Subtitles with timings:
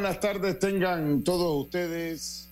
[0.00, 2.48] Buenas tardes tengan todos ustedes.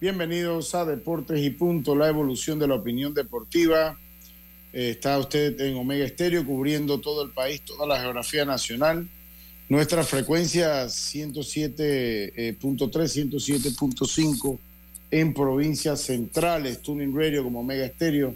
[0.00, 3.98] Bienvenidos a Deportes y Punto, la evolución de la opinión deportiva.
[4.72, 9.06] Eh, está usted en Omega Estéreo cubriendo todo el país, toda la geografía nacional.
[9.68, 14.58] Nuestra frecuencia 107.3, 107.5
[15.10, 18.34] en provincias centrales, Tuning Radio como Omega Estéreo.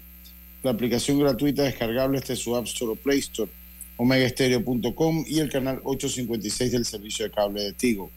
[0.63, 3.51] La aplicación gratuita descargable este su App Store o Play Store
[3.97, 8.11] omegaestereo.com y el canal 856 del servicio de cable de Tigo.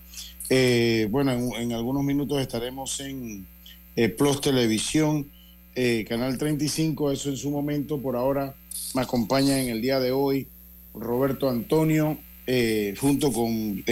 [0.49, 3.47] Eh, bueno, en, algunos minutos estaremos en
[3.95, 5.29] eh, Plus Televisión,
[5.73, 8.01] eh, Canal 35, eso en su momento.
[8.01, 8.55] Por ahora
[8.93, 10.47] me acompaña en el día de hoy
[10.93, 12.17] Roberto Antonio,
[12.99, 13.83] junto con,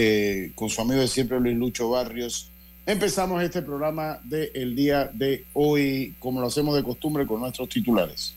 [0.54, 2.50] con su amigo de siempre Luis Lucho Barrios.
[2.86, 8.34] Empezamos este programa del día de hoy, como lo hacemos de costumbre, con nuestros titulares.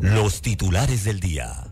[0.00, 1.65] Los titulares del día.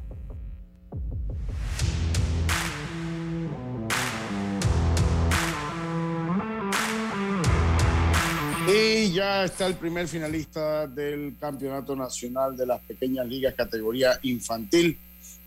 [8.66, 14.96] Y ya está el primer finalista del Campeonato Nacional de las Pequeñas Ligas categoría infantil.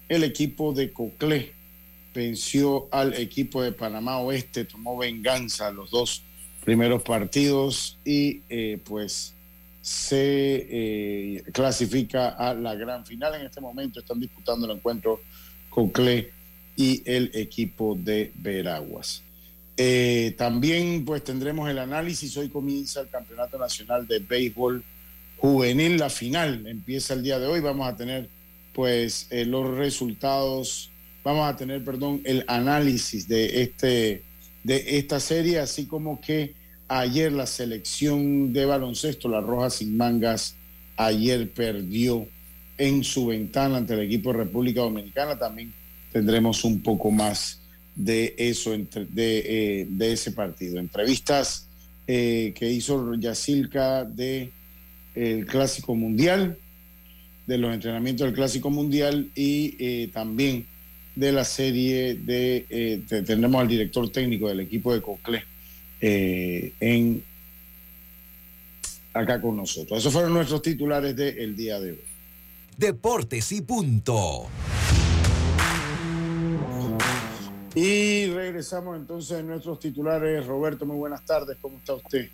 [0.07, 1.53] El equipo de Coclé
[2.13, 6.21] venció al equipo de Panamá Oeste, tomó venganza los dos
[6.63, 9.33] primeros partidos y eh, pues
[9.81, 13.33] se eh, clasifica a la gran final.
[13.33, 15.21] En este momento están disputando el encuentro
[15.71, 16.31] Coclé
[16.75, 19.23] y el equipo de Veraguas.
[19.77, 22.35] Eh, también pues tendremos el análisis.
[22.37, 24.83] Hoy comienza el Campeonato Nacional de Béisbol
[25.37, 25.97] Juvenil.
[25.97, 27.59] La final empieza el día de hoy.
[27.59, 28.27] Vamos a tener
[28.73, 30.91] pues eh, los resultados,
[31.23, 34.21] vamos a tener, perdón, el análisis de, este,
[34.63, 36.53] de esta serie, así como que
[36.89, 40.55] Ayer la selección de baloncesto, la Roja Sin Mangas,
[40.95, 42.25] ayer perdió
[42.77, 45.37] en su ventana ante el equipo de República Dominicana.
[45.37, 45.73] También
[46.13, 47.59] tendremos un poco más
[47.97, 50.79] de eso, de, eh, de ese partido.
[50.79, 51.67] Entrevistas
[52.05, 54.51] eh, que hizo Yacilca de
[55.15, 56.57] el Clásico Mundial,
[57.47, 60.67] de los entrenamientos del Clásico Mundial y eh, también
[61.15, 65.43] de la serie de, tendremos al director técnico del equipo de Coclé
[65.99, 67.23] en
[69.11, 69.97] acá con nosotros.
[69.97, 71.99] Esos fueron nuestros titulares del día de hoy.
[72.77, 74.47] Deportes y punto.
[77.77, 80.47] Y regresamos entonces a nuestros titulares.
[80.47, 81.57] Roberto, muy buenas tardes.
[81.61, 82.27] ¿Cómo está usted?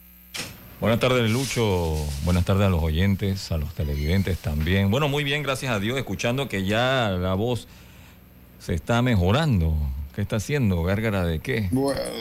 [0.80, 1.98] Buenas tardes, Lucho.
[2.24, 4.90] Buenas tardes a los oyentes, a los televidentes también.
[4.90, 7.68] Bueno, muy bien, gracias a Dios, escuchando que ya la voz
[8.58, 9.76] se está mejorando.
[10.16, 10.82] ¿Qué está haciendo?
[10.84, 11.70] ¿Gárgara de qué?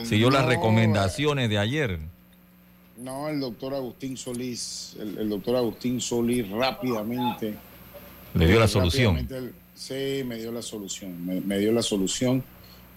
[0.02, 2.00] Siguió las recomendaciones de ayer.
[2.96, 7.54] No, el doctor Agustín Solís, el, doctor Agustín Solís rápidamente.
[8.34, 9.28] ¿Le dio la solución?
[9.76, 12.42] sí, me dio la solución, me, dio la solución.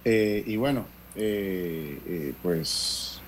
[0.06, 0.86] Eh, y bueno,
[1.16, 3.20] eh, eh, pues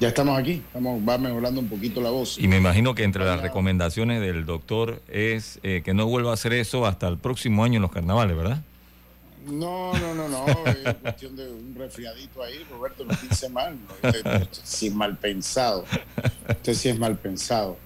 [0.00, 2.38] ya estamos aquí, estamos, va mejorando un poquito la voz.
[2.38, 6.52] Y me imagino que entre las recomendaciones del doctor es que no vuelva a hacer
[6.52, 8.62] eso hasta el próximo año en los carnavales, ¿verdad?
[9.46, 14.48] No, no, no, no, es cuestión de un resfriadito ahí, Roberto, no dice mal, usted,
[14.50, 15.84] sí es mal pensado,
[16.48, 17.76] usted sí es mal pensado.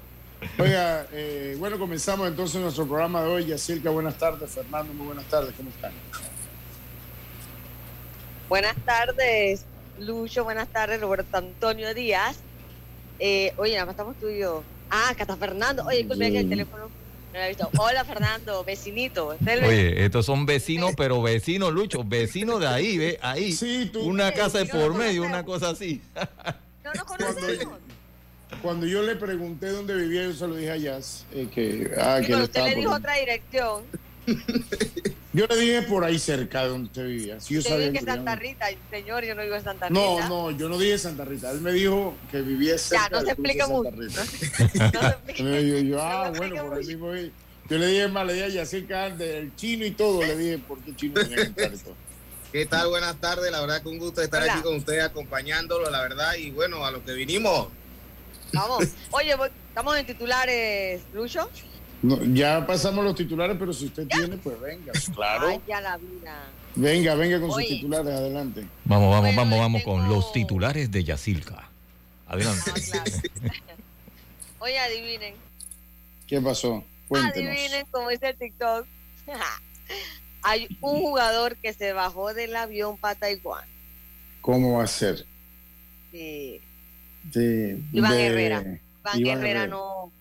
[0.58, 3.46] Oiga, eh, bueno, comenzamos entonces nuestro programa de hoy.
[3.46, 4.50] Yacirca, buenas tardes.
[4.50, 5.52] Fernando, muy buenas tardes.
[5.56, 5.92] ¿Cómo están?
[8.48, 9.64] Buenas tardes,
[9.98, 10.44] Lucho.
[10.44, 12.38] Buenas tardes, Roberto Antonio Díaz.
[13.18, 14.62] Eh, oye, nada más estamos tú y yo.
[14.90, 15.84] Ah, acá está Fernando.
[15.84, 16.88] Oye, disculpe que el teléfono
[17.78, 19.28] Hola, Fernando, vecinito.
[19.28, 23.18] Oye, estos son vecinos, pero vecinos, Lucho, vecinos de ahí, ¿ve?
[23.22, 23.52] Ahí.
[23.52, 24.00] Sí, tú.
[24.00, 26.00] Una casa de por medio, una cosa así.
[26.84, 27.78] No nos conocemos.
[28.62, 31.26] Cuando yo le pregunté dónde vivía, yo se lo dije a Jazz.
[31.32, 33.82] Eh, que, ah, que usted le dijo otra dirección.
[35.38, 37.38] Yo le dije por ahí cerca de donde usted vivía.
[37.38, 40.00] Si yo sabía dije que Santa Rita, señor, yo no vivo en Santa Rita.
[40.00, 41.52] No, no, yo no dije Santa Rita.
[41.52, 44.00] Él me dijo que vivía cerca Ya, no se del cruce explica Santa mucho.
[44.02, 44.24] Rita.
[44.92, 45.42] No se explica.
[45.44, 46.88] Yo, yo, No ah, me bueno, por ahí mucho.
[46.88, 47.10] mismo.
[47.12, 47.32] vi.
[47.70, 50.22] Yo le dije más, le dije a Yacica del chino y todo.
[50.22, 51.94] Le dije por qué chino tenía que entrar y todo.
[52.50, 52.88] ¿Qué tal?
[52.88, 53.52] Buenas tardes.
[53.52, 54.54] La verdad que un gusto estar Hola.
[54.54, 56.34] aquí con ustedes acompañándolo, la verdad.
[56.34, 57.68] Y bueno, a lo que vinimos.
[58.52, 58.86] Vamos.
[59.12, 59.36] Oye,
[59.68, 61.48] estamos en titulares, Lucho.
[62.02, 64.92] No, ya pasamos los titulares, pero si usted tiene, pues venga.
[65.14, 65.48] Claro.
[65.48, 66.44] Ay, ya la vida.
[66.76, 67.66] Venga, venga con Oye.
[67.66, 68.66] sus titulares, adelante.
[68.84, 71.68] Vamos, vamos, Bueno, vamos, vamos con los titulares de Yacilca.
[72.28, 72.70] Adelante.
[72.70, 73.10] Ah, claro.
[74.60, 75.34] Oye, adivinen.
[76.26, 76.84] ¿Qué pasó?
[77.08, 77.50] Cuéntenos.
[77.52, 78.86] Adivinen, como dice el TikTok.
[80.42, 83.64] Hay un jugador que se bajó del avión para Taiwán.
[84.40, 85.26] ¿Cómo va a ser?
[86.12, 86.60] Sí.
[87.24, 88.60] De, Iván de- Herrera.
[88.60, 88.80] Iván
[89.20, 89.66] Iván Herrera Herrera.
[89.66, 90.12] no.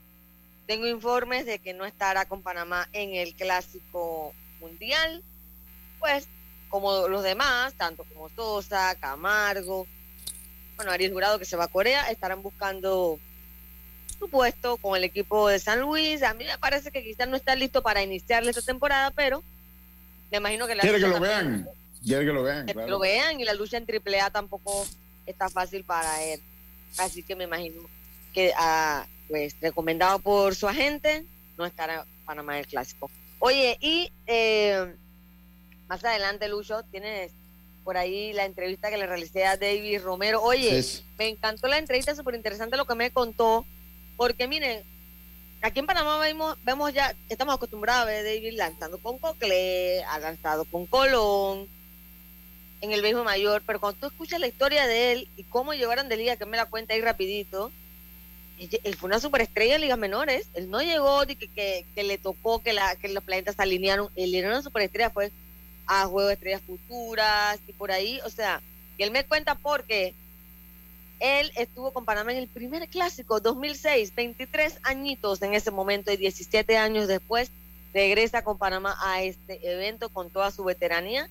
[0.68, 5.24] Tengo informes de que no estará con Panamá en el clásico mundial.
[6.00, 6.28] Pues,
[6.69, 9.88] como los demás, tanto como Sosa, Camargo,
[10.75, 13.19] bueno, Ariel Jurado que se va a Corea, estarán buscando
[14.19, 16.22] su puesto con el equipo de San Luis.
[16.24, 19.44] A mí me parece que quizás no está listo para iniciarle esta temporada, pero
[20.31, 21.68] me imagino que la Quiere que lo vean.
[22.04, 22.66] Quiere que lo vean.
[22.66, 24.86] que lo vean y la lucha en AAA tampoco
[25.25, 26.42] está fácil para él.
[26.98, 27.81] Así que me imagino
[28.34, 31.25] que, ah, pues, recomendado por su agente,
[31.57, 33.09] no estará Panamá en el clásico.
[33.39, 34.95] Oye, y eh,
[35.88, 37.31] más adelante, Lucho, tienes
[37.83, 40.41] por ahí la entrevista que le realicé a David Romero.
[40.41, 40.83] Oye,
[41.18, 43.65] me encantó la entrevista, súper interesante lo que me contó,
[44.18, 44.83] porque miren,
[45.62, 50.03] aquí en Panamá vemos, vemos ya, estamos acostumbrados a ver a David lanzando con Cocle,
[50.03, 51.69] ha lanzado con Colón,
[52.81, 56.09] en el béisbol mayor, pero cuando tú escuchas la historia de él y cómo llegaron
[56.09, 57.71] de liga, que me la cuenta ahí rapidito,
[58.59, 62.59] él, fue una superestrella en ligas menores, él no llegó que, que, que le tocó
[62.59, 65.31] que, la, que los planetas se alinearon, él era una superestrella, fue
[65.86, 68.62] a Juego de Estrellas Futuras y por ahí, o sea,
[68.98, 70.13] y él me cuenta porque
[71.19, 76.18] él estuvo con Panamá en el primer clásico 2006, 23 añitos en ese momento y
[76.18, 77.51] 17 años después
[77.94, 81.30] regresa con Panamá a este evento con toda su veteranía.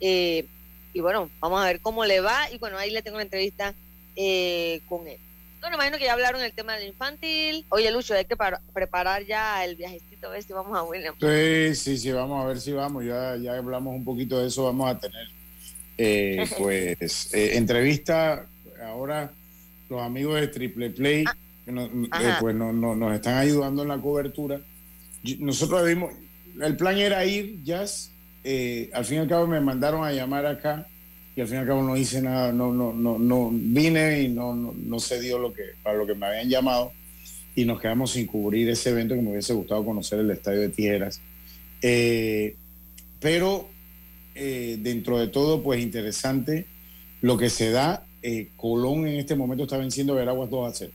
[0.00, 0.46] Eh,
[0.92, 2.50] y bueno, vamos a ver cómo le va.
[2.52, 3.74] Y bueno, ahí le tengo una entrevista
[4.14, 5.18] eh, con él.
[5.66, 7.66] Bueno, imagino que ya hablaron el tema del infantil.
[7.70, 11.12] Oye, Lucho, hay que para- preparar ya el viajecito a ver si vamos a William.
[11.20, 13.04] Sí, sí, sí, vamos a ver si vamos.
[13.04, 14.62] Ya, ya hablamos un poquito de eso.
[14.62, 15.26] Vamos a tener,
[15.98, 18.46] eh, pues, eh, entrevista.
[18.84, 19.32] Ahora,
[19.90, 21.24] los amigos de Triple Play,
[21.64, 24.60] que nos- eh, pues no- no- nos están ayudando en la cobertura.
[25.40, 26.12] Nosotros vimos,
[26.62, 28.12] el plan era ir, Jazz.
[28.44, 30.86] eh, al fin y al cabo me mandaron a llamar acá
[31.36, 34.28] y al fin y al cabo no hice nada, no, no, no, no vine y
[34.28, 36.92] no, no, no se dio lo que, para lo que me habían llamado
[37.54, 40.68] y nos quedamos sin cubrir ese evento que me hubiese gustado conocer el estadio de
[40.70, 41.20] Tijeras.
[41.82, 42.56] Eh,
[43.20, 43.68] pero
[44.34, 46.66] eh, dentro de todo, pues interesante
[47.20, 48.04] lo que se da.
[48.22, 50.92] eh, Colón en este momento está venciendo a Veraguas 2 a 0.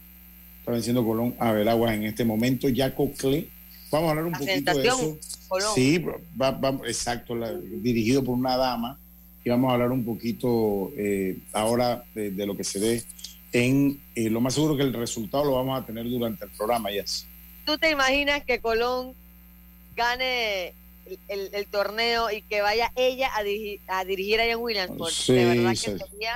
[0.60, 2.68] Está venciendo Colón a Veraguas en este momento.
[2.70, 3.48] Ya Cocle.
[3.92, 5.18] Vamos a hablar un La poquito de eso.
[5.48, 5.70] Colón.
[5.76, 5.98] Sí,
[6.40, 9.00] va- va- exacto, la- dirigido por una dama.
[9.44, 13.04] Y vamos a hablar un poquito eh, ahora de, de lo que se dé
[13.54, 16.92] en eh, lo más seguro que el resultado lo vamos a tener durante el programa,
[16.92, 17.04] ya.
[17.66, 19.14] ¿Tú te imaginas que Colón
[19.96, 20.74] gane
[21.06, 25.12] el, el- el torneo y que vaya ella a, dirigir, a dirigir allá en Williamsport?
[25.12, 25.92] Sí, de verdad que sí.
[26.10, 26.34] sería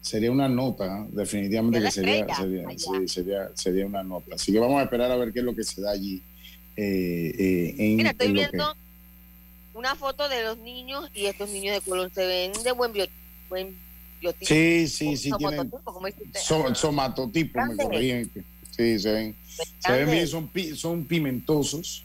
[0.00, 1.06] Sería una nota, ¿eh?
[1.12, 4.34] definitivamente que sería, sería, sí, sería, sería una nota.
[4.36, 6.22] Así que vamos a esperar a ver qué es lo que se da allí.
[6.76, 8.74] eh, eh, en, Mira, estoy en lo que- viendo
[9.74, 13.08] una foto de los niños y estos niños de Colón se ven de buen, bio-
[13.48, 13.74] buen
[14.20, 14.46] biotipo.
[14.46, 15.70] Sí, sí, sí, tienen,
[16.42, 18.30] son, somatotipos, me corrigen.
[18.70, 19.36] Sí, se ven,
[19.78, 22.04] se ven bien, son, son pimentosos,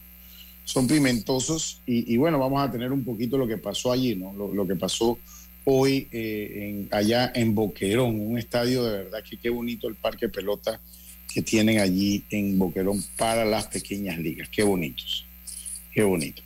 [0.64, 4.34] son pimentosos y, y bueno, vamos a tener un poquito lo que pasó allí, ¿no?
[4.34, 5.18] Lo, lo que pasó
[5.64, 10.30] hoy eh, en, allá en Boquerón, un estadio de verdad que qué bonito el parque
[10.30, 10.80] pelota
[11.34, 15.26] que tienen allí en Boquerón para las pequeñas ligas, qué bonitos,
[15.92, 16.42] qué bonito.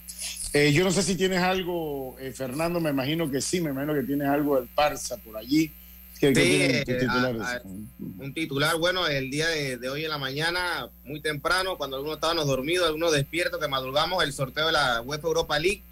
[0.53, 3.93] Eh, yo no sé si tienes algo, eh, Fernando, me imagino que sí, me imagino
[3.93, 5.71] que tienes algo del Parsa por allí.
[6.19, 7.41] ¿Qué, qué Sí, tienen tus eh, titulares?
[7.41, 11.77] a- a- un titular, bueno, el día de, de hoy en la mañana, muy temprano,
[11.77, 15.83] cuando algunos estábamos dormidos, algunos despiertos, que madrugamos el sorteo de la UEFA Europa League,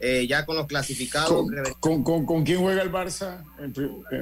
[0.00, 1.30] eh, ya con los clasificados.
[1.30, 3.72] ¿Con, que- con, con- con quién juega el Barça en,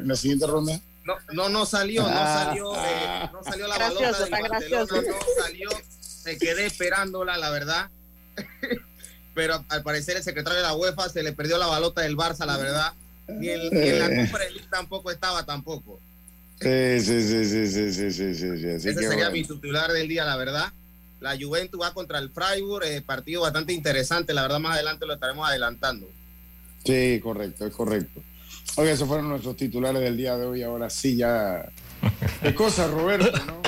[0.07, 0.79] la siguiente ronda?
[1.05, 2.45] No, no, no salió, no Ah.
[2.45, 5.19] salió, eh, no salió la Gracioso, balota del está Barcelona, gracioso.
[5.37, 5.71] no salió,
[6.27, 7.91] me quedé esperándola, la verdad.
[9.39, 12.45] Pero al parecer el secretario de la UEFA se le perdió la balota del Barça,
[12.45, 12.93] la verdad.
[13.29, 14.07] Ni, el, ni en la.
[14.27, 16.01] Copa de League tampoco estaba tampoco.
[16.61, 19.31] Sí, sí, sí, sí, sí, sí, sí, sí, Ese sería bueno.
[19.31, 20.73] mi titular del día, la verdad.
[21.21, 25.15] la Juventus va contra el Freiburg, eh, partido bastante interesante, la verdad más adelante lo
[25.15, 26.09] estaremos adelantando.
[26.85, 28.21] Sí, correcto, es correcto.
[28.75, 31.71] Oye, esos fueron nuestros titulares del día de hoy, ahora sí ya...
[32.43, 33.31] ¿Qué cosa, Roberto?
[33.47, 33.63] ¿no?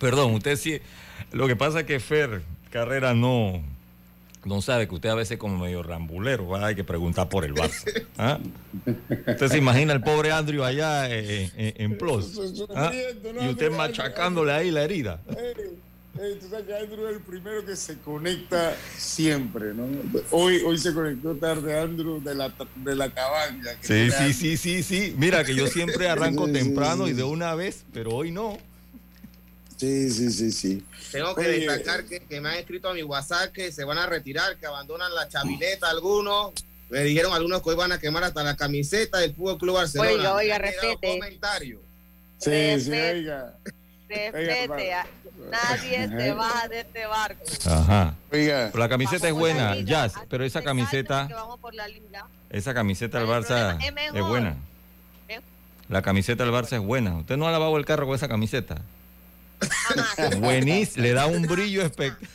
[0.00, 0.80] Perdón, usted sí,
[1.30, 3.62] lo que pasa es que Fer Carrera no,
[4.44, 6.66] no sabe que usted a veces como medio rambulero, ¿va?
[6.66, 8.04] hay que preguntar por el Barça.
[8.18, 8.38] ¿ah?
[9.26, 12.38] Usted se imagina el pobre Andrew allá en, en, en Plus.
[12.74, 12.92] ¿ah?
[13.42, 15.20] Y usted machacándole ahí la herida.
[15.28, 15.78] Ey,
[16.20, 19.86] ey, tú sabes que Andrew es el primero que se conecta siempre, ¿no?
[20.30, 23.70] Hoy, hoy se conectó tarde Andrew de la, de la cabaña.
[23.80, 25.14] Sí, sí, sí, sí, sí.
[25.16, 28.58] Mira que yo siempre arranco temprano y de una vez, pero hoy no.
[29.76, 30.82] Sí, sí, sí, sí.
[31.14, 33.98] Tengo que Oye, destacar que, que me han escrito a mi WhatsApp que se van
[33.98, 36.52] a retirar, que abandonan la chavileta algunos.
[36.90, 40.10] Me dijeron algunos que hoy van a quemar hasta la camiseta del Fútbol Club Barcelona.
[40.10, 41.18] Oiga, oiga, respete.
[41.18, 41.80] comentarios.
[42.38, 43.12] Sí, sí, Respete.
[43.12, 43.54] oiga.
[44.08, 44.92] Respete,
[45.50, 47.44] nadie se baja de este barco.
[47.66, 48.14] Ajá.
[48.32, 51.86] Oiga, la camiseta es Vamos buena, Jazz, pero esa camiseta, calma que vamos por la
[51.86, 52.26] liga.
[52.50, 54.56] esa camiseta del Barça es es buena.
[55.88, 57.18] La camiseta del Barça es buena.
[57.18, 58.80] Usted no ha lavado el carro con esa camiseta.
[60.40, 62.30] Buenísimo, le da un brillo espectacular.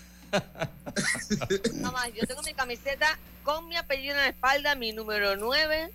[1.81, 2.09] jamás.
[2.19, 5.91] Yo tengo mi camiseta con mi apellido en la espalda, mi número 9.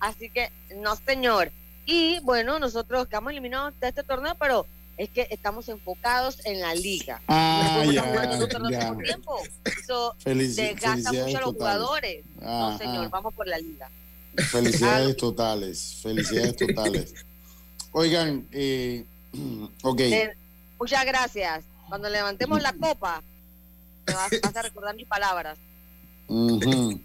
[0.00, 1.50] Así que, no, señor.
[1.86, 4.66] Y bueno, nosotros quedamos eliminados de este torneo, pero
[4.96, 7.20] es que estamos enfocados en la liga.
[7.28, 8.02] ah, ya,
[8.48, 8.92] torneo ya.
[8.92, 9.38] por tiempo.
[9.64, 12.24] Eso Felici- desgasta felicidades mucho a los jugadores.
[12.40, 12.78] No, Ajá.
[12.78, 13.90] señor, vamos por la liga.
[14.50, 17.14] Felicidades totales, felicidades totales.
[17.92, 19.04] Oigan, eh,
[19.82, 20.36] ok, Eh,
[20.78, 21.64] muchas gracias.
[21.88, 23.22] Cuando levantemos la copa,
[24.06, 25.58] me vas, vas a recordar mis palabras.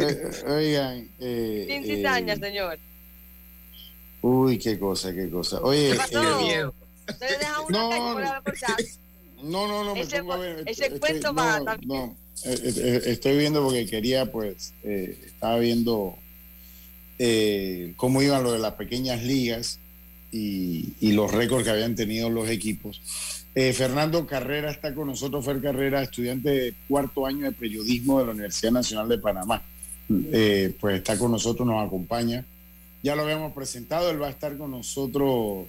[0.00, 2.78] Eh, oigan, eh, Sin eh, cizaña, señor.
[4.22, 5.60] uy, qué cosa, qué cosa.
[5.62, 6.22] Oye, ¿Qué pasó?
[6.22, 6.64] eh,
[7.70, 7.90] No, no.
[9.42, 10.62] no, no, no, me Ese pongo a cu- ver.
[10.66, 11.88] ese estoy- cuento no, va también.
[11.90, 16.16] no, eh, eh, estoy viendo porque quería, pues, eh, estaba viendo
[17.18, 19.80] eh, cómo iban lo de las pequeñas ligas
[20.30, 23.00] y, y los récords que habían tenido los equipos.
[23.54, 28.26] Eh, Fernando Carrera está con nosotros, Fer Carrera, estudiante de cuarto año de periodismo de
[28.26, 29.62] la Universidad Nacional de Panamá.
[30.32, 32.44] Eh, pues está con nosotros, nos acompaña.
[33.02, 35.66] Ya lo habíamos presentado, él va a estar con nosotros,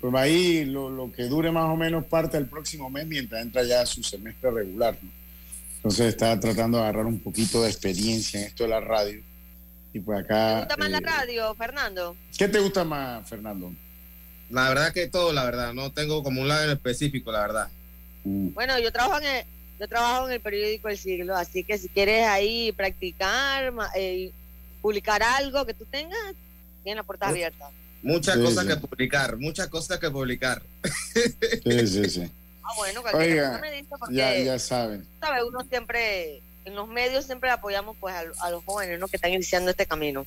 [0.00, 3.62] pues ahí lo, lo que dure más o menos parte del próximo mes mientras entra
[3.62, 4.98] ya su semestre regular.
[5.00, 5.10] ¿no?
[5.76, 9.22] Entonces está tratando de agarrar un poquito de experiencia en esto de la radio.
[9.92, 10.58] Y pues ¿Te acá...
[10.58, 12.16] gusta más la eh, radio, Fernando?
[12.36, 13.72] ¿Qué te gusta más, Fernando?
[14.50, 15.74] La verdad que todo, la verdad.
[15.74, 17.68] No tengo como un lado en específico, la verdad.
[18.24, 19.44] Mm, Bueno, yo trabajo en el,
[19.78, 24.32] yo trabajo en el periódico El Siglo, así que si quieres ahí practicar, eh,
[24.80, 26.18] publicar algo que tú tengas,
[26.82, 27.70] tienes la puerta abierta.
[28.02, 28.68] Muchas Sí, cosas sí.
[28.70, 30.62] que publicar, muchas cosas que publicar.
[31.64, 32.30] Sí, sí, sí.
[32.62, 35.04] Ah, bueno, cualquier Oiga, cosa me dice porque, Ya, ya saben.
[35.20, 35.42] ¿sabes?
[35.42, 39.08] Uno siempre, en los medios siempre apoyamos pues a, a los jóvenes, ¿no?
[39.08, 40.24] Que están iniciando este camino.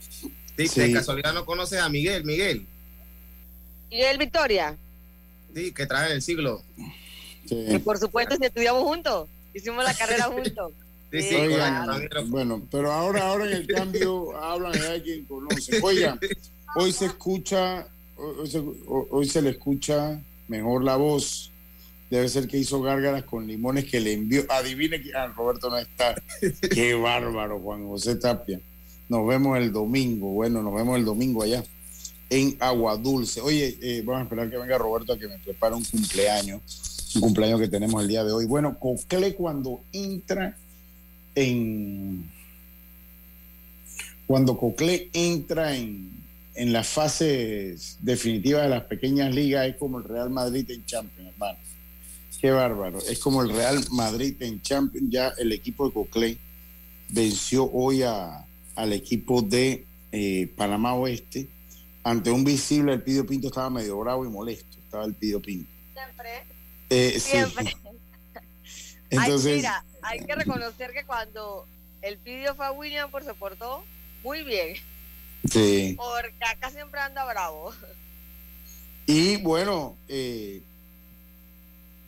[0.58, 0.82] Sí, Sí.
[0.82, 2.68] De casualidad no conoces a Miguel, Miguel.
[3.92, 4.78] Y el Victoria,
[5.54, 6.64] Sí, que trae el siglo.
[7.46, 7.66] Sí.
[7.70, 10.72] que por supuesto si estudiamos juntos, hicimos la carrera juntos.
[11.12, 11.90] Sí, sí, Oigan,
[12.30, 15.82] bueno, pero ahora, ahora en el cambio hablan de quien conoce.
[15.82, 16.18] Oigan,
[16.78, 21.52] hoy se escucha, hoy se, hoy se le escucha mejor la voz.
[22.10, 24.46] Debe ser que hizo gárgaras con limones que le envió.
[24.50, 26.16] Adivine que ah, Roberto no está.
[26.74, 28.62] Qué bárbaro, Juan José Tapia.
[29.10, 30.30] Nos vemos el domingo.
[30.30, 31.62] Bueno, nos vemos el domingo allá
[32.32, 33.42] en Agua Dulce.
[33.42, 36.62] Oye, eh, vamos a esperar que venga Roberto a que me prepare un cumpleaños.
[37.16, 38.46] Un cumpleaños que tenemos el día de hoy.
[38.46, 40.56] Bueno, Cocle cuando entra
[41.36, 42.32] en
[44.26, 46.10] cuando Cocle entra en,
[46.56, 51.34] en las fases definitivas de las pequeñas ligas es como el Real Madrid en Champions,
[51.34, 51.60] hermano.
[52.40, 53.00] Qué bárbaro.
[53.10, 55.08] Es como el Real Madrid en Champions.
[55.10, 56.38] Ya el equipo de Cocle
[57.10, 58.46] venció hoy a,
[58.76, 61.50] al equipo de eh, Panamá Oeste.
[62.04, 64.78] Ante un visible, el Pidio Pinto estaba medio bravo y molesto.
[64.84, 65.70] Estaba el Pidio Pinto.
[65.94, 66.44] Siempre,
[66.90, 67.30] Eh, sí.
[67.32, 67.66] siempre.
[68.34, 71.68] Ay, Entonces, mira, hay que reconocer que cuando
[72.02, 73.84] el pidió fue a William, por se portó
[74.24, 74.78] muy bien,
[75.50, 75.96] sí.
[75.98, 77.74] porque acá siempre anda bravo.
[79.06, 80.62] Y bueno, eh,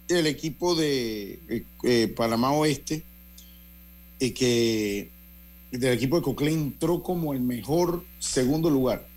[0.07, 3.03] el equipo de eh, eh, Panamá Oeste,
[4.21, 5.09] eh, que
[5.71, 9.07] del equipo de Cocle entró como el mejor segundo lugar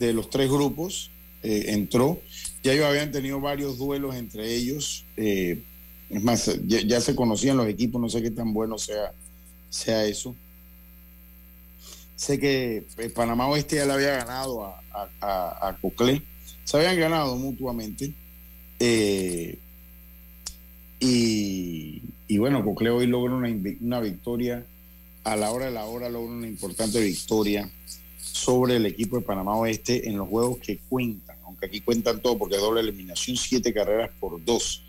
[0.00, 1.10] de los tres grupos,
[1.42, 2.20] eh, entró.
[2.64, 5.04] Ya ellos habían tenido varios duelos entre ellos.
[5.16, 5.62] eh,
[6.08, 9.12] es más, ya, se conocían los equipos, no sé qué tan bueno sea,
[9.68, 10.34] sea eso.
[12.16, 14.82] Sé que eh, Panamá Oeste ya le había ganado a,
[15.20, 16.20] a, a, Coclé
[16.64, 18.12] se habían ganado mutuamente.
[20.98, 23.48] Y, y bueno, Cocle hoy logra una,
[23.80, 24.66] una victoria,
[25.24, 27.70] a la hora de la hora logra una importante victoria
[28.40, 32.38] sobre el equipo de Panamá Oeste en los juegos que cuentan, aunque aquí cuentan todo
[32.38, 34.82] porque es doble eliminación, siete carreras por dos,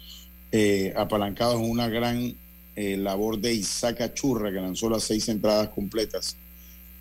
[0.53, 2.34] eh, apalancados en una gran
[2.75, 6.38] eh, labor de Isaac Achurra, que lanzó las seis entradas completas,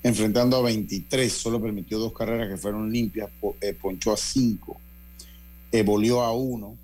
[0.03, 3.31] enfrentando a 23, solo permitió dos carreras que fueron limpias,
[3.61, 4.81] eh, ponchó a cinco,
[5.85, 6.77] volvió a uno,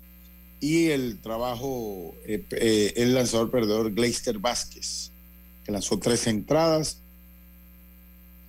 [0.61, 5.11] y el trabajo, el lanzador perdedor Gleister Vázquez,
[5.65, 7.01] que lanzó tres entradas,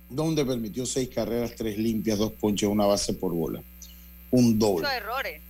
[0.09, 3.61] donde permitió seis carreras, tres limpias, dos ponches, una base por bola.
[4.31, 4.87] Un doble.
[4.87, 5.41] Muchos errores.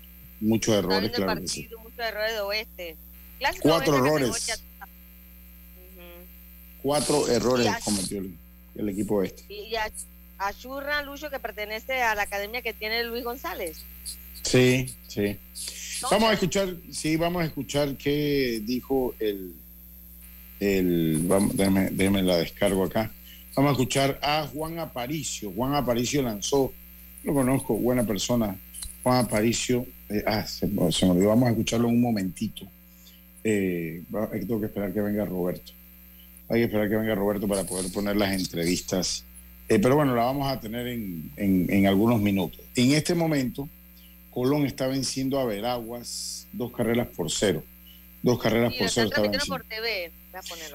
[0.42, 1.42] Muchos errores, claro.
[1.42, 1.58] Muchos
[1.98, 2.98] errores de oeste.
[3.62, 4.62] Cuatro errores.
[6.82, 8.24] Cuatro errores cometió
[8.76, 9.44] el, equipo oeste.
[9.50, 9.92] Y a,
[10.38, 13.84] a Lucho, que pertenece a la academia que tiene Luis González.
[14.44, 15.38] Sí, sí.
[16.10, 19.54] Vamos a escuchar, sí, vamos a escuchar qué dijo el,
[20.62, 23.12] el vamos, déjeme la descargo acá.
[23.60, 25.52] Vamos a escuchar a Juan Aparicio.
[25.52, 26.72] Juan Aparicio lanzó,
[27.26, 28.58] lo conozco, buena persona.
[29.04, 32.66] Juan Aparicio, eh, ah, se, me olvidó, vamos a escucharlo en un momentito.
[33.44, 34.02] Eh,
[34.32, 35.74] tengo que esperar que venga Roberto.
[36.48, 39.26] Hay que esperar que venga Roberto para poder poner las entrevistas.
[39.68, 42.62] Eh, pero bueno, la vamos a tener en, en, algunos minutos.
[42.78, 43.68] En este momento,
[44.32, 47.62] Colón está venciendo a Veraguas dos carreras por cero.
[48.24, 49.10] Dos carreras por cero.
[49.14, 50.14] Está por TV.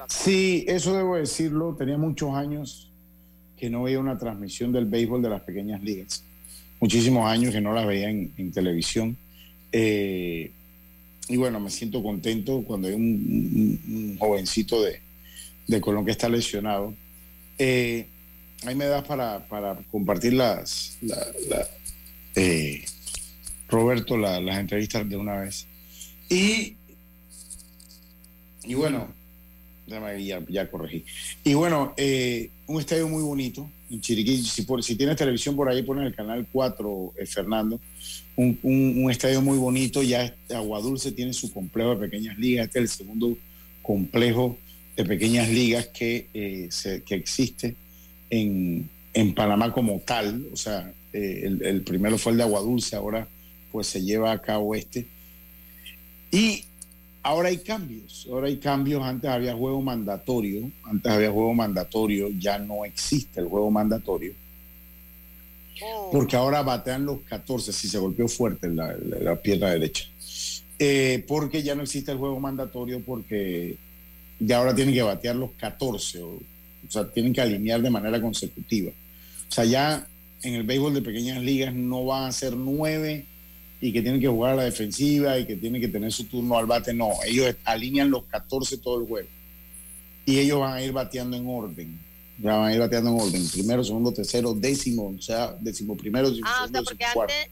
[0.09, 1.75] Sí, eso debo decirlo.
[1.75, 2.91] Tenía muchos años
[3.57, 6.23] que no veía una transmisión del béisbol de las pequeñas ligas.
[6.79, 9.17] Muchísimos años que no la veía en, televisión.
[9.71, 10.51] Eh,
[11.27, 15.01] y bueno, me siento contento cuando hay un, jovencito de,
[15.67, 16.93] de, Colón que está lesionado.
[17.57, 18.07] Eh,
[18.65, 20.97] ahí me das para, para compartir las,
[22.35, 22.83] eh,
[23.69, 25.65] Roberto, las entrevistas de una vez.
[26.29, 26.75] Y,
[28.63, 29.07] y bueno,
[29.87, 31.03] ya, corregí.
[31.43, 34.37] Y bueno, eh, un estadio muy bonito en Chiriquí.
[34.37, 37.79] Si, tienes televisión por ahí, ponen el canal 4, eh, Fernando.
[38.35, 40.01] Un, un, estadio muy bonito.
[40.01, 42.67] Ya Aguadulce tiene su complejo de pequeñas ligas.
[42.67, 43.37] Este es el segundo
[43.81, 44.57] complejo
[44.95, 46.69] de pequeñas ligas que, eh,
[47.05, 47.75] que existe
[48.29, 50.47] en, en, Panamá como tal.
[50.51, 53.27] O sea, el, el primero fue el de Aguadulce, ahora
[53.71, 55.05] pues se lleva a cabo este.
[56.31, 56.63] Y
[57.25, 59.01] Ahora hay cambios, ahora hay cambios.
[59.01, 64.33] Antes había juego mandatorio, antes había juego mandatorio, ya no existe el juego mandatorio.
[65.81, 66.09] Oh.
[66.11, 70.05] Porque ahora batean los 14, si se golpeó fuerte la, la, pierna derecha.
[70.77, 73.75] Eh, porque ya no existe el juego mandatorio, porque
[74.39, 76.41] ya ahora tienen que batear los 14, o, o
[76.87, 78.91] sea, tienen que alinear de manera consecutiva.
[79.49, 80.07] O sea, ya
[80.43, 83.25] en el béisbol de pequeñas ligas no van a ser nueve
[83.85, 86.57] y que tienen que jugar a la defensiva y que tienen que tener su turno
[86.57, 86.91] al bate.
[86.91, 89.29] No, ellos alinean los 14 todo el juego.
[90.25, 91.99] Y ellos van a ir bateando en orden.
[92.39, 93.47] Ya van a ir bateando en orden.
[93.47, 97.49] Primero, segundo, tercero, décimo, o sea, décimo primero, décimo Ah, o sea, porque antes,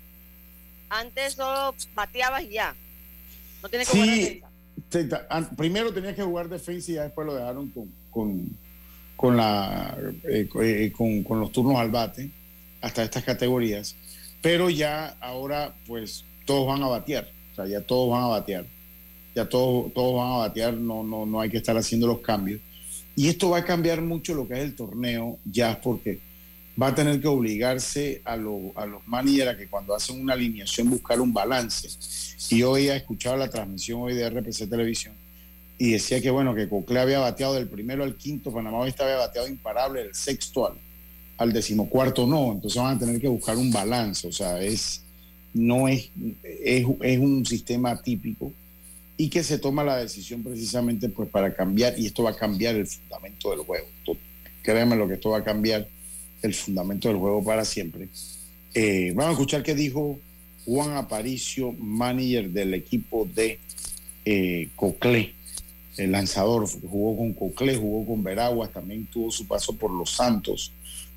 [0.89, 2.75] antes solo bateabas y ya.
[3.61, 4.51] No tienes que jugar
[4.89, 5.55] defensa.
[5.55, 8.57] primero tenías que jugar defensa y ya después lo dejaron con, con,
[9.15, 12.31] con la, eh, eh, con, con los turnos al bate
[12.81, 13.95] hasta estas categorías
[14.43, 18.65] pero ya ahora pues todos van a batear, o sea, ya todos van a batear,
[19.33, 22.59] ya todos, todos van a batear, no, no, no hay que estar haciendo los cambios.
[23.15, 26.19] Y esto va a cambiar mucho lo que es el torneo ya porque
[26.79, 30.89] va a tener que obligarse a, a los managers a que cuando hacen una alineación
[30.89, 31.87] buscar un balance.
[32.49, 35.13] Y yo había escuchado la transmisión hoy de RPC Televisión
[35.77, 39.17] y decía que bueno, que Cocle había bateado del primero al quinto, Panamá Oeste había
[39.17, 40.77] bateado imparable del sexto al,
[41.37, 45.03] al decimocuarto no, entonces van a tener que buscar un balance, o sea, es,
[45.53, 46.09] no es,
[46.43, 46.85] es,
[47.19, 48.51] un sistema típico
[49.17, 52.75] y que se toma la decisión precisamente pues para cambiar, y esto va a cambiar
[52.75, 53.87] el fundamento del juego,
[54.61, 55.87] créanme lo que esto va a cambiar
[56.41, 58.09] el fundamento del juego para siempre.
[58.73, 60.19] Eh, vamos a escuchar qué dijo
[60.65, 63.59] Juan Aparicio, manager del equipo de
[64.25, 64.69] eh,
[65.97, 70.71] el lanzador, jugó con Coclé, jugó con Veraguas, también tuvo su paso por Los Santos,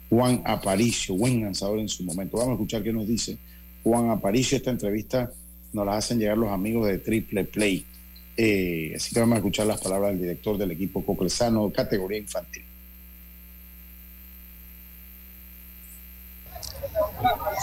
[0.09, 2.37] Juan Aparicio, buen lanzador en su momento.
[2.37, 3.39] Vamos a escuchar qué nos dice
[3.83, 4.57] Juan Aparicio.
[4.57, 5.31] Esta entrevista
[5.73, 7.85] nos la hacen llegar los amigos de Triple Play.
[8.37, 12.63] Eh, así que vamos a escuchar las palabras del director del equipo Coclesano, categoría infantil.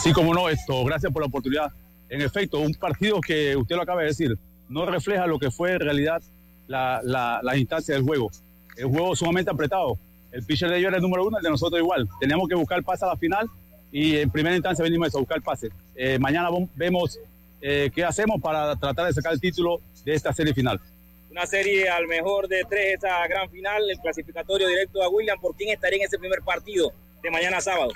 [0.01, 1.71] Sí, como no, esto, gracias por la oportunidad.
[2.09, 4.37] En efecto, un partido que usted lo acaba de decir,
[4.69, 6.21] no refleja lo que fue en realidad
[6.67, 8.31] la, la, instancia del juego.
[8.75, 9.97] El juego sumamente apretado,
[10.33, 12.09] el pitcher de ellos era el número uno, el de nosotros igual.
[12.19, 13.47] Teníamos que buscar pase a la final
[13.91, 15.69] y en primera instancia venimos a buscar pase.
[15.95, 17.19] Eh, mañana vemos
[17.61, 20.81] eh, qué hacemos para tratar de sacar el título de esta serie final.
[21.29, 25.39] una serie al mejor de tres, esa gran final, el clasificatorio directo a William.
[25.39, 26.91] ¿Por quién estaría en ese primer partido
[27.21, 27.91] de mañana sábado?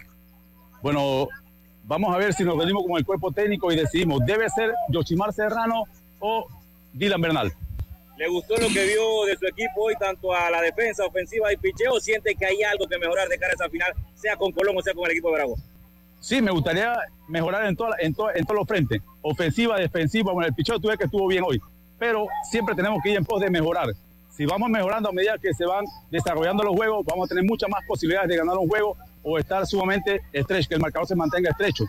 [0.84, 1.28] Bueno,
[1.84, 5.34] vamos a ver si nos venimos con el cuerpo técnico y decidimos, ¿debe ser Yoshimar
[5.34, 5.86] Serrano
[6.20, 6.48] o
[6.94, 7.52] Dylan Bernal?
[8.18, 11.58] ¿Le gustó lo que vio de su equipo hoy, tanto a la defensa, ofensiva y
[11.58, 12.00] picheo?
[12.00, 14.82] ¿Siente que hay algo que mejorar de cara a esa final, sea con Colón o
[14.82, 15.56] sea con el equipo de Bravo?
[16.20, 20.34] Sí, me gustaría mejorar en, en, todos los frentes, ofensiva, defensiva.
[20.34, 21.62] Bueno, el picheo tuve que estuvo bien hoy,
[22.00, 23.90] pero siempre tenemos que ir en pos de mejorar.
[24.32, 27.70] Si vamos mejorando a medida que se van desarrollando los juegos, vamos a tener muchas
[27.70, 31.52] más posibilidades de ganar un juego o estar sumamente estrecho, que el marcador se mantenga
[31.52, 31.86] estrecho.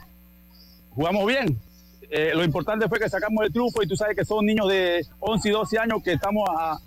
[0.91, 1.59] Jugamos bien,
[2.11, 5.07] eh, lo importante fue que sacamos el truco y tú sabes que son niños de
[5.21, 6.79] 11 y 12 años que estamos a,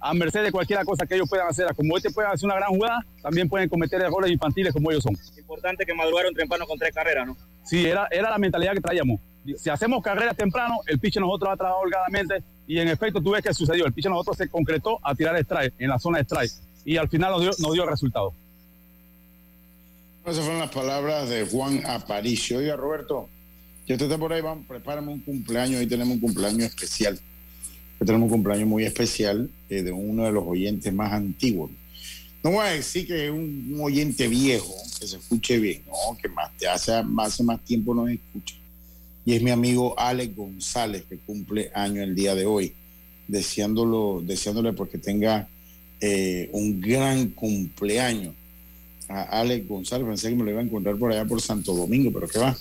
[0.00, 1.66] a merced de cualquier cosa que ellos puedan hacer.
[1.74, 5.16] Como este puede hacer una gran jugada, también pueden cometer errores infantiles como ellos son.
[5.38, 7.36] Importante que maduraron temprano con tres carreras, ¿no?
[7.64, 9.20] Sí, era, era la mentalidad que traíamos.
[9.56, 13.32] Si hacemos carreras temprano, el pitcher nosotros va a trabajar holgadamente y en efecto tú
[13.32, 13.86] ves que sucedió.
[13.86, 16.52] El pitcher nosotros se concretó a tirar strike en la zona de strike
[16.84, 18.32] y al final nos dio, nos dio el resultado.
[20.24, 22.58] Esas fueron las palabras de Juan Aparicio.
[22.58, 23.28] Oiga, Roberto,
[23.90, 25.80] ya usted está por ahí, vamos, prepárame un cumpleaños.
[25.80, 27.18] Hoy tenemos un cumpleaños especial.
[27.98, 31.72] Hoy tenemos un cumpleaños muy especial eh, de uno de los oyentes más antiguos.
[32.44, 36.28] No voy a decir que es un, oyente viejo, que se escuche bien, no, que
[36.28, 38.54] más, hace, hace más tiempo no escucha.
[39.24, 42.72] Y es mi amigo Alex González, que cumple año el día de hoy.
[43.26, 45.48] Deseándolo, deseándole porque tenga
[46.00, 48.36] eh, un gran cumpleaños
[49.08, 50.06] a Alex González.
[50.06, 52.56] Pensé que me lo iba a encontrar por allá por Santo Domingo, pero ¿qué va?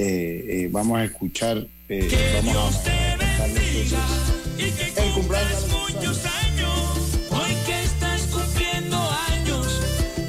[0.00, 8.22] Eh, eh, vamos a escuchar, eh, vamos a, el cumpleaños muchos años, hoy que estás
[8.26, 9.80] cumpliendo años,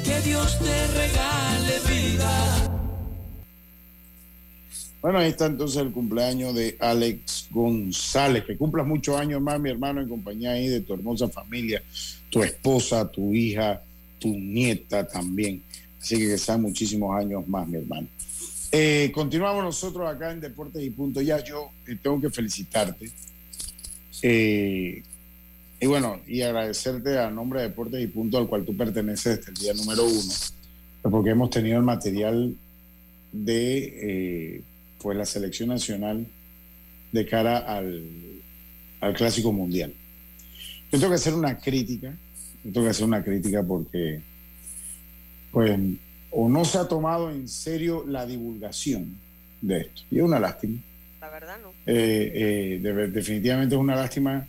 [0.04, 2.82] que Dios te regale vida.
[5.00, 9.70] Bueno, ahí está entonces el cumpleaños de Alex González, que cumplas muchos años más, mi
[9.70, 11.80] hermano, en compañía ahí de tu hermosa familia,
[12.28, 13.80] tu esposa, tu hija,
[14.18, 15.62] tu nieta también.
[16.00, 18.08] Así que que sean muchísimos años más, mi hermano.
[18.72, 21.20] Eh, continuamos nosotros acá en Deportes y Punto.
[21.20, 23.10] Ya yo eh, tengo que felicitarte.
[24.22, 25.02] Eh,
[25.80, 29.52] y bueno, y agradecerte a nombre de Deportes y Punto, al cual tú perteneces desde
[29.52, 30.32] el día número uno,
[31.02, 32.54] porque hemos tenido el material
[33.32, 34.62] de
[35.00, 36.26] pues la selección nacional
[37.10, 38.04] de cara al,
[39.00, 39.94] al Clásico Mundial.
[40.92, 42.14] Yo tengo que hacer una crítica,
[42.64, 44.20] yo tengo que hacer una crítica porque,
[45.52, 45.78] pues,
[46.30, 49.18] o no se ha tomado en serio la divulgación
[49.60, 50.02] de esto.
[50.10, 50.80] Y es una lástima.
[51.20, 51.70] La verdad no.
[51.86, 54.46] Eh, eh, definitivamente es una lástima.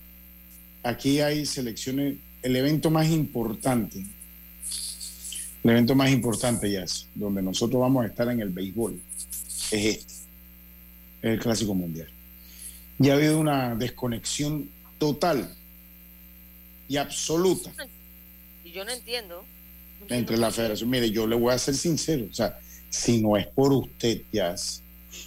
[0.83, 4.05] Aquí hay selecciones, el evento más importante,
[5.63, 8.99] el evento más importante ya es, donde nosotros vamos a estar en el béisbol,
[9.71, 10.13] es este,
[11.21, 12.09] el Clásico Mundial.
[12.99, 15.55] Y ha habido una desconexión total
[16.87, 17.71] y absoluta.
[18.63, 19.45] Y yo no entiendo
[20.09, 20.89] entre la federación.
[20.89, 22.59] Mire, yo le voy a ser sincero, o sea,
[22.89, 24.83] si no es por usted, Jazz,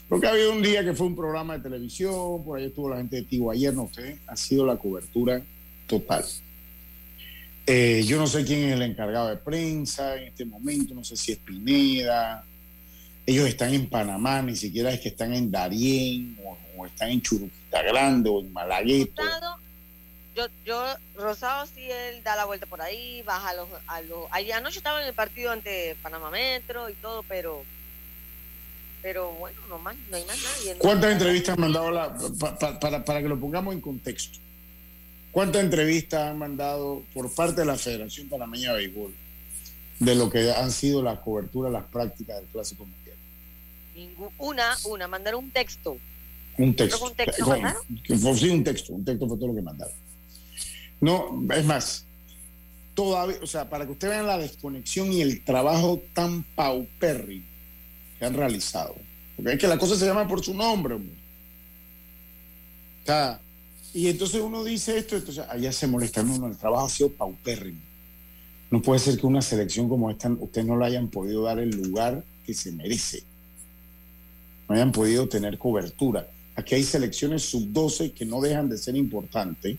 [0.08, 2.96] porque ha habido un día que fue un programa de televisión, por ahí estuvo la
[2.96, 5.42] gente de Tigo ayer, no usted, ha sido la cobertura
[5.86, 6.24] total.
[7.66, 11.16] Eh, yo no sé quién es el encargado de prensa en este momento, no sé
[11.16, 12.44] si es Pineda.
[13.26, 16.38] Ellos están en Panamá, ni siquiera es que están en Darién
[16.76, 19.22] o, están en Churuquita Grande o en Malagueto
[20.34, 20.84] yo, yo,
[21.16, 25.00] Rosado sí, él da la vuelta por ahí, baja a los, a los, anoche estaba
[25.00, 27.62] en el partido ante Panamá Metro y todo, pero,
[29.02, 30.76] pero bueno, no más, no hay más nadie.
[30.78, 32.14] ¿Cuántas entrevistas han mandado la,
[32.80, 34.38] para, para que lo pongamos en contexto?
[35.30, 39.14] ¿Cuántas entrevistas han mandado por parte de la Federación Panameña de Béisbol
[40.00, 43.04] de lo que han sido las coberturas, las prácticas del Clásico Mundial?
[44.38, 45.96] una, una, mandar un texto.
[46.58, 47.04] Un texto.
[47.04, 47.44] Un texto,
[48.36, 50.03] sí, un texto, un texto fue todo lo que mandaron.
[51.04, 52.06] No, es más,
[52.94, 57.44] todavía, o sea, para que ustedes vean la desconexión y el trabajo tan paupérrimo
[58.18, 58.94] que han realizado.
[59.36, 61.14] Porque es que la cosa se llama por su nombre, hombre.
[63.92, 66.22] Y entonces uno dice esto, entonces allá se molesta.
[66.22, 67.82] No, no, el trabajo ha sido paupérrimo.
[68.70, 71.68] No puede ser que una selección como esta ustedes no le hayan podido dar el
[71.68, 73.24] lugar que se merece.
[74.70, 76.30] No hayan podido tener cobertura.
[76.56, 79.76] Aquí hay selecciones sub-12 que no dejan de ser importantes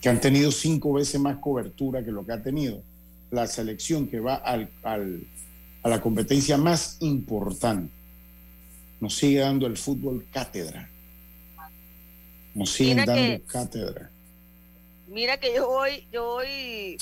[0.00, 2.82] que han tenido cinco veces más cobertura que lo que ha tenido
[3.30, 7.92] la selección que va al, a la competencia más importante.
[9.00, 10.90] Nos sigue dando el fútbol cátedra.
[12.54, 14.10] Nos sigue dando cátedra.
[15.08, 16.98] Mira que yo voy, yo voy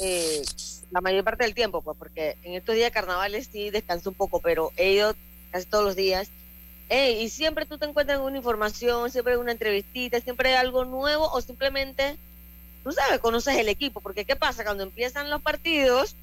[0.00, 0.42] eh,
[0.90, 4.40] la mayor parte del tiempo, pues, porque en estos días carnavales sí descanso un poco,
[4.40, 5.14] pero he ido
[5.50, 6.30] casi todos los días
[6.90, 11.40] Y siempre tú te encuentras una información, siempre una entrevistita, siempre hay algo nuevo o
[11.40, 12.16] simplemente,
[12.84, 14.00] tú sabes, conoces el equipo.
[14.00, 14.64] Porque ¿qué pasa?
[14.64, 16.14] Cuando empiezan los partidos,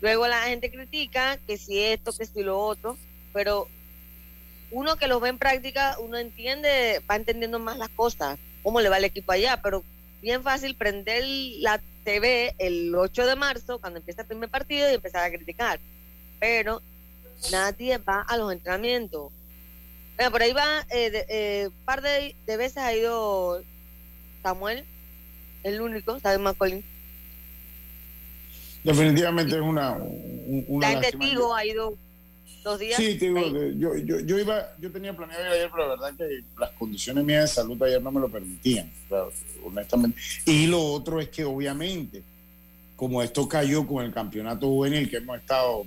[0.00, 2.98] luego la gente critica que si esto, que si lo otro,
[3.32, 3.68] pero
[4.70, 8.88] uno que los ve en práctica, uno entiende, va entendiendo más las cosas, cómo le
[8.88, 9.84] va el equipo allá, pero
[10.20, 11.24] bien fácil prender
[11.60, 15.78] la TV el 8 de marzo, cuando empieza el primer partido, y empezar a criticar.
[16.40, 16.82] Pero
[17.50, 19.32] nadie va a los entrenamientos.
[20.30, 23.62] Por ahí va, eh, de- eh, par de, de veces ha ido
[24.42, 24.84] Samuel,
[25.62, 26.84] el único, Samuel McCollin.
[28.84, 31.18] Definitivamente es una, un- una La gente.
[31.18, 31.94] Tigo ha ido
[32.62, 32.96] dos días.
[32.96, 35.94] Sí, te digo, que yo, yo, yo iba, yo tenía planeado ir ayer, pero la
[35.96, 38.90] verdad que las condiciones mías de salud ayer no me lo permitían,
[39.64, 40.18] honestamente.
[40.46, 42.22] Y lo otro es que obviamente,
[42.94, 45.84] como esto cayó con el campeonato juvenil que hemos estado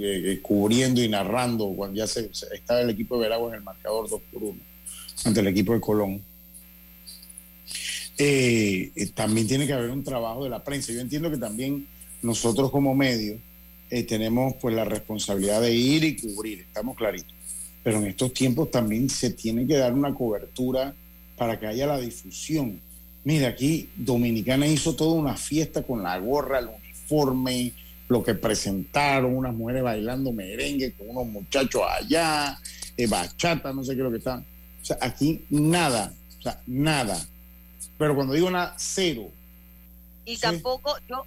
[0.00, 3.54] eh, eh, cubriendo y narrando cuando ya se, se- estaba el equipo de Veragua en
[3.56, 4.60] el marcador 2 por 1
[5.24, 6.22] ante el equipo de Colón.
[8.18, 10.92] eh, eh, también tiene que haber un trabajo de la prensa.
[10.92, 11.86] Yo entiendo que también
[12.22, 13.38] nosotros como medio
[13.90, 17.32] eh, tenemos pues la responsabilidad de ir y cubrir, estamos claritos.
[17.82, 20.94] Pero en estos tiempos también se tiene que dar una cobertura
[21.36, 22.80] para que haya la difusión.
[23.24, 27.72] Mira, aquí Dominicana hizo toda una fiesta con la gorra, el uniforme,
[28.08, 32.58] lo que presentaron, unas mujeres bailando merengue con unos muchachos allá,
[32.96, 34.44] eh, bachata, no sé qué es lo que están.
[34.82, 37.26] O sea, aquí nada, o sea, nada.
[37.96, 39.30] Pero cuando digo nada, cero.
[40.26, 41.24] Y tampoco, yo,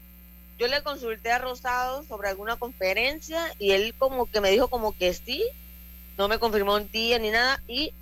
[0.59, 4.95] yo le consulté a Rosado sobre alguna conferencia y él como que me dijo como
[4.95, 5.43] que sí,
[6.17, 7.61] no me confirmó un día ni nada.
[7.67, 7.93] Y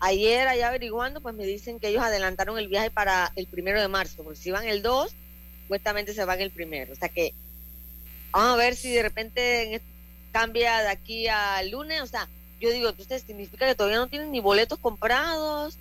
[0.00, 3.88] ayer allá averiguando, pues me dicen que ellos adelantaron el viaje para el primero de
[3.88, 5.14] marzo, porque si van el 2,
[5.62, 6.92] supuestamente se van el primero.
[6.92, 7.34] O sea que
[8.32, 9.84] vamos a ver si de repente en est-
[10.32, 12.00] cambia de aquí al lunes.
[12.02, 12.28] O sea,
[12.60, 15.78] yo digo, entonces significa que todavía no tienen ni boletos comprados,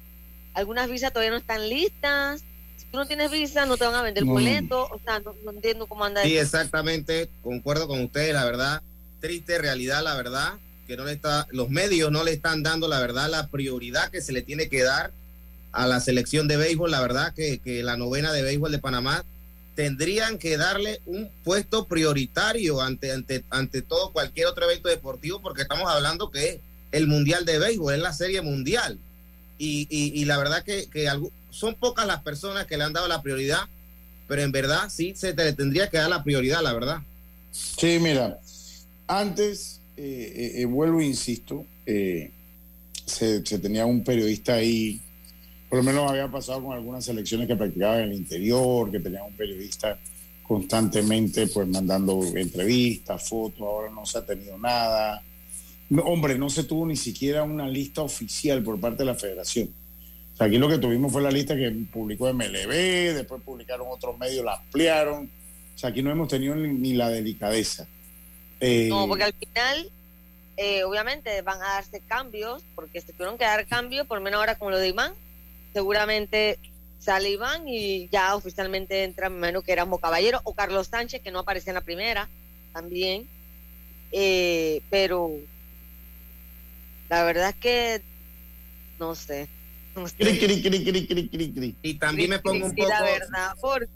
[0.54, 2.42] algunas visas todavía no están listas.
[2.78, 4.34] Si tú no tienes visa, no te van a vender No.
[4.34, 4.88] boletos.
[4.92, 6.44] O sea, no, no entiendo cómo anda Sí, eso.
[6.58, 8.82] exactamente, concuerdo con ustedes, la verdad,
[9.22, 10.54] triste realidad, la verdad,
[10.88, 14.22] que no le está, los medios no le están dando, la verdad, la prioridad que
[14.22, 15.12] se le tiene que dar
[15.72, 19.24] a la selección de béisbol, la verdad, que, que la novena de béisbol de Panamá
[19.80, 25.62] tendrían que darle un puesto prioritario ante, ante, ante todo cualquier otro evento deportivo, porque
[25.62, 26.60] estamos hablando que es
[26.92, 29.00] el Mundial de Béisbol, es la serie mundial.
[29.58, 32.92] Y, y, y la verdad que, que algu- son pocas las personas que le han
[32.92, 33.62] dado la prioridad,
[34.28, 36.98] pero en verdad sí se te tendría que dar la prioridad, la verdad.
[37.50, 38.38] Sí, mira,
[39.08, 42.32] antes, eh, eh, eh, vuelvo e insisto, eh,
[43.06, 45.00] se, se tenía un periodista ahí,
[45.70, 49.24] por lo menos había pasado con algunas selecciones que practicaban en el interior, que tenían
[49.24, 49.98] un periodista
[50.42, 55.22] constantemente pues mandando entrevistas, fotos, ahora no se ha tenido nada.
[56.04, 59.70] Hombre, no se tuvo ni siquiera una lista oficial por parte de la federación.
[60.40, 64.56] Aquí lo que tuvimos fue la lista que publicó MLB, después publicaron otros medios, la
[64.56, 65.30] ampliaron.
[65.84, 67.88] Aquí no hemos tenido ni, la delicadeza.
[68.60, 69.92] Eh, No, porque al final,
[70.58, 74.40] eh, obviamente, van a darse cambios, porque se tuvieron que dar cambios, por lo menos
[74.40, 75.14] ahora con lo de Iván.
[75.74, 76.60] Seguramente
[77.00, 81.40] sale Iván y ya oficialmente entra, menos que era Caballero o Carlos Sánchez, que no
[81.40, 82.30] aparecía en la primera
[82.74, 83.28] también.
[84.12, 85.32] Eh, pero
[87.10, 88.02] la verdad es que
[89.00, 89.48] no sé.
[89.96, 90.16] No sé.
[90.18, 91.76] cri, cri, cri, cri, cri, cri, cri.
[91.82, 93.88] Y también me pongo un poco, la verdad, por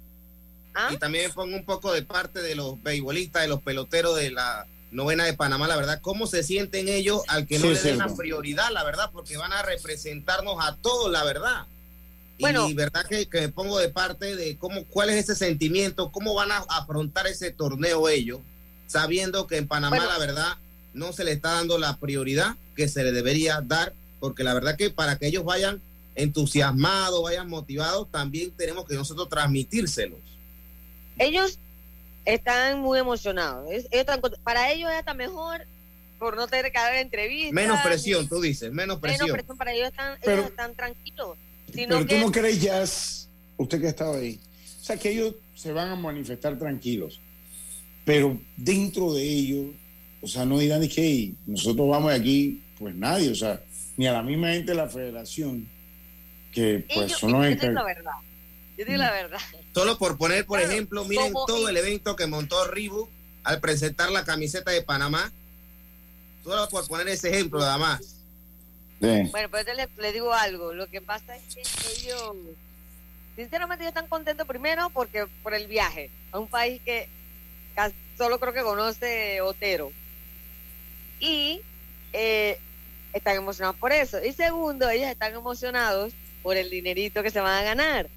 [0.76, 0.90] ¿Ah?
[0.92, 4.32] y también me pongo un poco de parte de los beisbolistas, de los peloteros de
[4.32, 7.76] la novena de Panamá, la verdad, cómo se sienten ellos al que Sí, no le
[7.76, 11.66] es den la prioridad, la verdad, porque van a representarnos a todos, la verdad.
[12.40, 12.68] Bueno.
[12.68, 16.34] y verdad que, que me pongo de parte de cómo, cuál es ese sentimiento, cómo
[16.34, 18.40] van a afrontar ese torneo ellos,
[18.88, 20.12] sabiendo que en Panamá, Bueno.
[20.12, 20.58] la verdad,
[20.94, 24.76] no se le está dando la prioridad que se le debería dar, porque la verdad
[24.78, 25.82] que para que ellos vayan
[26.16, 30.20] entusiasmados, vayan motivados, también tenemos que nosotros transmitírselos.
[31.18, 31.60] ellos
[32.26, 33.70] están muy emocionados.
[33.72, 35.66] Es- ellos están cont- para ellos es hasta mejor
[36.20, 37.52] por no tener que dar entrevistas.
[37.54, 39.30] Menos presión, tú dices, menos menos presión.
[39.32, 41.38] presión para ellos están, Pero- ellos están tranquilos.
[41.74, 44.40] Sino Pero tú que no crees, Jazz, usted que ha estado ahí,
[44.80, 47.20] o sea, que ellos se van a manifestar tranquilos,
[48.06, 49.68] pero dentro de ellos,
[50.22, 53.62] o sea, no dirán de que "Hey, nosotros vamos de aquí, pues nadie, o sea,
[53.98, 55.68] ni a la misma gente de la federación,
[56.52, 58.12] que pues ellos, son los encar- la verdad.
[58.78, 59.40] Yo digo la verdad.
[59.74, 63.10] Solo por poner, por Claro, ejemplo, miren como- todo el evento que montó Reebok
[63.44, 65.32] al presentar la camiseta de Panamá.
[66.44, 68.02] Solo por poner ese ejemplo, nada más.
[69.02, 69.30] Sí.
[69.32, 70.74] Bueno, pero yo les, les digo algo.
[70.74, 72.36] Lo que pasa es que ellos,
[73.36, 77.08] sinceramente, ellos están contentos primero porque por el viaje a un país que
[77.76, 79.92] casi solo creo que conoce Otero.
[81.20, 81.62] Y
[82.14, 82.60] eh,
[83.14, 84.24] están emocionados por eso.
[84.24, 88.10] Y segundo, ellos están emocionados por el dinerito que se van a ganar.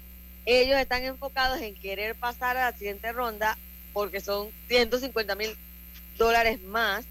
[0.49, 3.57] Ellos están enfocados en querer pasar a la siguiente ronda
[3.91, 5.53] porque son 150 mil
[6.17, 7.05] dólares más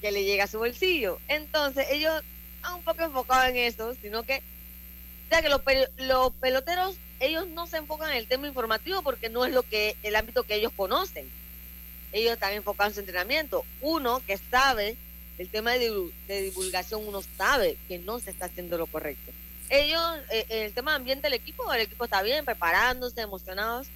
[0.00, 1.20] que le llega a su bolsillo.
[1.28, 2.24] Entonces, ellos
[2.56, 4.42] están un poco enfocados en eso, sino que,
[5.30, 5.62] ya que los,
[6.40, 10.16] peloteros, ellos no se enfocan en el tema informativo porque no es lo que el
[10.16, 11.30] ámbito que ellos conocen.
[12.10, 13.64] Ellos están enfocados en su entrenamiento.
[13.80, 14.96] Uno que sabe
[15.38, 19.30] el tema de, divulgación, uno sabe que no se está haciendo lo correcto.
[19.70, 23.88] Ellos, eh, el tema de ambiente del equipo, el equipo está bien, preparándose, emocionados,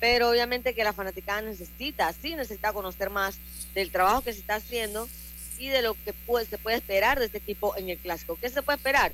[0.00, 3.38] pero obviamente que la fanaticada necesita, sí necesita conocer más
[3.74, 5.08] del trabajo que se está haciendo
[5.58, 6.14] y de lo que
[6.48, 8.38] se puede esperar de este equipo en el clásico.
[8.40, 9.12] ¿Qué se puede esperar?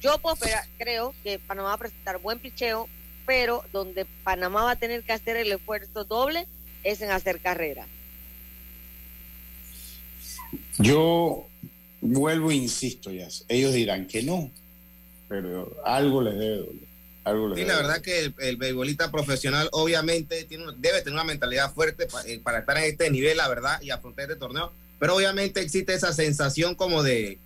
[0.00, 2.88] Yo puedo esperar, creo que Panamá va a presentar buen picheo,
[3.26, 6.46] pero donde Panamá va a tener que hacer el esfuerzo doble
[6.82, 7.86] es en hacer carrera.
[10.78, 11.46] Yo
[12.00, 13.28] vuelvo e insisto, ya.
[13.48, 14.50] Ellos dirán que no,
[15.32, 16.92] pero algo les debe doler.
[17.24, 21.72] Algo sí, la verdad que el, el beisbolista profesional obviamente tiene, debe tener una mentalidad
[21.72, 24.72] fuerte eh, para, estar en este nivel, la verdad, y afrontar este torneo.
[24.98, 27.38] Pero obviamente existe esa sensación como de...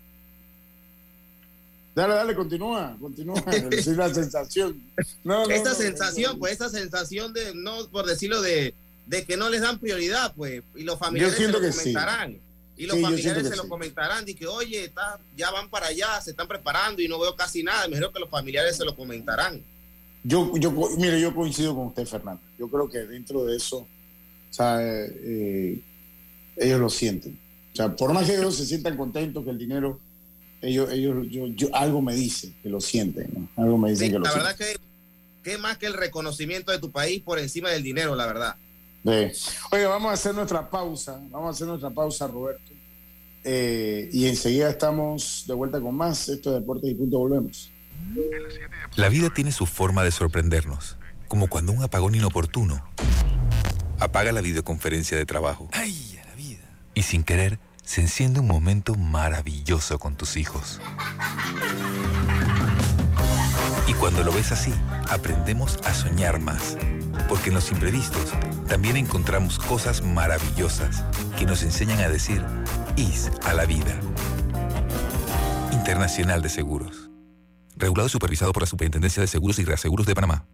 [1.94, 3.40] Dale, dale, continúa, continúa.
[3.70, 4.82] es la sensación.
[5.22, 8.74] No, esta sensación, pues esta sensación de, no por decirlo, de,
[9.06, 12.38] de que no les dan prioridad, pues, y los familiares se lo comentarán.
[12.76, 16.30] Y los familiares se lo comentarán, y que, oye, está, ya van para allá, se
[16.30, 17.88] están preparando y no veo casi nada.
[17.88, 19.62] Mejor que los familiares se lo comentarán.
[20.22, 22.42] Yo, yo, mire, yo coincido con usted, Fernando.
[22.58, 23.88] Yo creo que dentro de eso, o
[24.50, 25.80] sea, eh,
[26.56, 27.38] ellos lo sienten.
[27.72, 30.00] O sea, por más que ellos se sientan contentos que el dinero,
[30.60, 33.62] ellos, ellos, yo, yo algo me dice que lo sienten, ¿no?
[33.62, 34.42] Algo me dice que lo sienten.
[34.42, 38.16] La verdad que, que más que el reconocimiento de tu país por encima del dinero,
[38.16, 38.56] la verdad.
[39.06, 42.72] Oye, vamos a hacer nuestra pausa, vamos a hacer nuestra pausa, Roberto.
[43.44, 46.28] Eh, y enseguida estamos de vuelta con más.
[46.28, 47.70] Esto es Deportes y Punto, volvemos.
[48.96, 50.96] La vida tiene su forma de sorprendernos,
[51.28, 52.84] como cuando un apagón inoportuno
[54.00, 55.68] apaga la videoconferencia de trabajo.
[55.72, 56.68] ¡Ay, a la vida!
[56.94, 60.80] Y sin querer, se enciende un momento maravilloso con tus hijos.
[63.86, 64.72] Y cuando lo ves así,
[65.08, 66.76] aprendemos a soñar más
[67.28, 68.32] porque en los imprevistos
[68.68, 71.04] también encontramos cosas maravillosas
[71.38, 72.42] que nos enseñan a decir
[72.96, 73.98] IS a la vida.
[75.72, 77.10] Internacional de Seguros.
[77.76, 80.46] Regulado y supervisado por la Superintendencia de Seguros y Reaseguros de Panamá.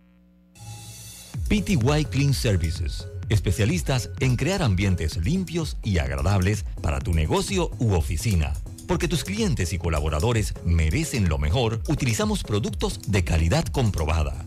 [1.49, 3.07] PTY Clean Services.
[3.29, 8.53] Especialistas en crear ambientes limpios y agradables para tu negocio u oficina.
[8.89, 14.47] Porque tus clientes y colaboradores merecen lo mejor, utilizamos productos de calidad comprobada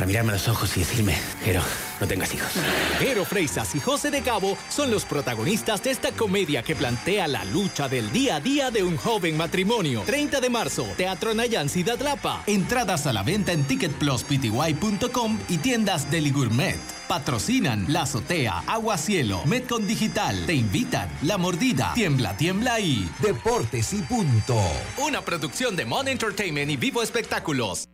[0.00, 1.60] para mirarme a los ojos y decirme, pero
[2.00, 2.48] no tengas hijos.
[3.00, 7.44] Jero Freisas y José de Cabo son los protagonistas de esta comedia que plantea la
[7.44, 10.02] lucha del día a día de un joven matrimonio.
[10.06, 12.42] 30 de marzo, Teatro Nayan Ciudad Lapa.
[12.46, 16.80] Entradas a la venta en ticketpluspty.com y tiendas Deli Gourmet.
[17.06, 20.46] Patrocinan La Azotea, Agua Cielo, Metcon Digital.
[20.46, 24.58] Te invitan La Mordida, Tiembla, Tiembla y Deportes y Punto.
[24.96, 27.86] Una producción de Mon Entertainment y Vivo Espectáculos.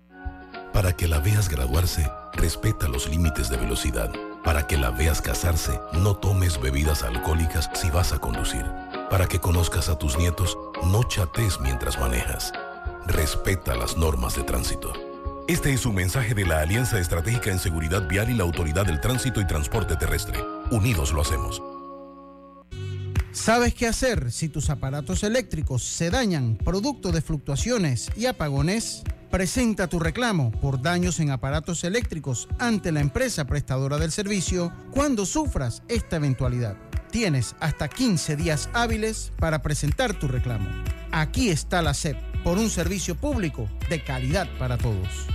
[0.77, 4.13] Para que la veas graduarse, respeta los límites de velocidad.
[4.45, 8.63] Para que la veas casarse, no tomes bebidas alcohólicas si vas a conducir.
[9.09, 12.53] Para que conozcas a tus nietos, no chates mientras manejas.
[13.07, 14.93] Respeta las normas de tránsito.
[15.49, 19.01] Este es un mensaje de la Alianza Estratégica en Seguridad Vial y la Autoridad del
[19.01, 20.45] Tránsito y Transporte Terrestre.
[20.71, 21.63] Unidos lo hacemos.
[23.33, 29.05] ¿Sabes qué hacer si tus aparatos eléctricos se dañan producto de fluctuaciones y apagones?
[29.31, 35.27] Presenta tu reclamo por daños en aparatos eléctricos ante la empresa prestadora del servicio cuando
[35.27, 36.77] sufras esta eventualidad.
[37.11, 40.69] Tienes hasta 15 días hábiles para presentar tu reclamo.
[41.11, 45.27] Aquí está la SEP por un servicio público de calidad para todos.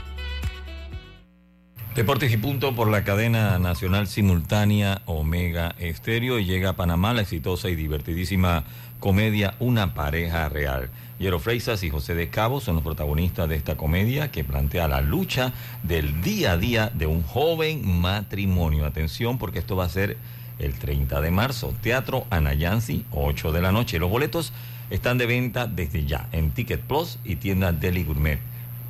[1.95, 7.23] Deportes y punto por la cadena nacional simultánea Omega Estéreo y llega a Panamá la
[7.23, 8.63] exitosa y divertidísima
[9.01, 10.89] comedia Una pareja real.
[11.21, 15.01] Yero Freisas y José de Cabo son los protagonistas de esta comedia que plantea la
[15.01, 15.53] lucha
[15.83, 18.87] del día a día de un joven matrimonio.
[18.87, 20.17] Atención porque esto va a ser
[20.57, 21.75] el 30 de marzo.
[21.83, 23.99] Teatro Anayansi, 8 de la noche.
[23.99, 24.51] Los boletos
[24.89, 28.39] están de venta desde ya en Ticket Plus y tienda Deli Gourmet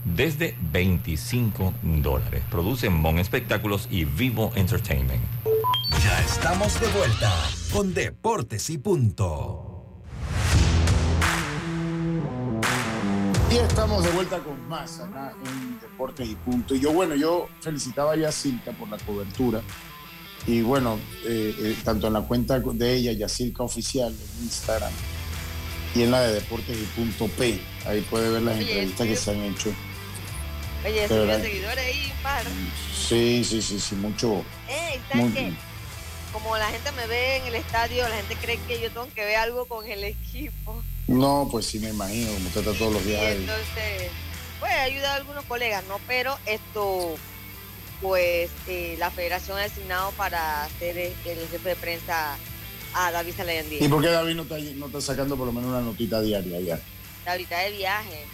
[0.06, 2.44] desde 25 dólares.
[2.50, 5.22] Producen Bon Espectáculos y Vivo Entertainment.
[6.02, 7.30] Ya estamos de vuelta
[7.74, 9.71] con Deportes y Punto.
[13.52, 16.74] Y estamos de vuelta con más acá en Deportes y Punto.
[16.74, 19.62] Y yo, bueno, yo felicitaba a Yacilca por la cobertura.
[20.48, 24.92] Y bueno, eh, eh, tanto en la cuenta de ella, Yacilca Oficial, en Instagram,
[25.94, 27.60] y en la de Deportes y Punto P.
[27.86, 29.74] Ahí puede ver las entrevistas que se han hecho.
[30.86, 32.44] Oye, seguidores ahí, par.
[32.96, 34.44] Sí, sí, sí, sí, mucho.
[34.68, 35.54] Ey, muy- ¿sabes qué?
[36.34, 39.26] Como la gente me ve en el estadio, la gente cree que yo tengo que
[39.26, 40.82] ver algo con el equipo.
[41.08, 43.38] No, pues sí me imagino, como usted está todos los Y días ahí.
[43.38, 44.12] entonces,
[44.60, 46.00] pues ayuda a algunos colegas, ¿no?
[46.08, 47.16] Pero esto,
[48.02, 52.38] pues eh, la federación ha designado para ser el el jefe de prensa
[52.94, 53.84] a David Salayandía.
[53.84, 56.60] ¿Y por qué David no está, no está sacando por lo menos una notita diaria
[56.62, 56.80] ya?
[57.26, 58.26] Ahorita de viaje.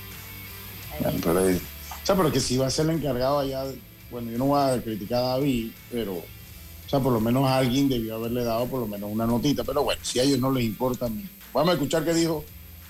[1.21, 1.59] Pero, eh,
[2.03, 3.63] o sea, pero que si va a ser el encargado allá,
[4.09, 7.89] bueno, yo no voy a criticar a David, pero, o sea, por lo menos alguien
[7.89, 9.63] debió haberle dado por lo menos una notita.
[9.63, 11.07] Pero bueno, si a ellos no les importa,
[11.53, 12.43] vamos a escuchar qué dijo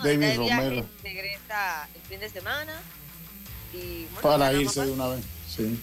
[0.04, 2.80] David Romero regresa el fin de semana.
[3.74, 5.24] Y, bueno, para irse de una vez.
[5.48, 5.80] Sí.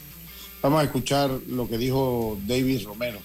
[0.62, 3.19] Vamos a escuchar lo que dijo David Romero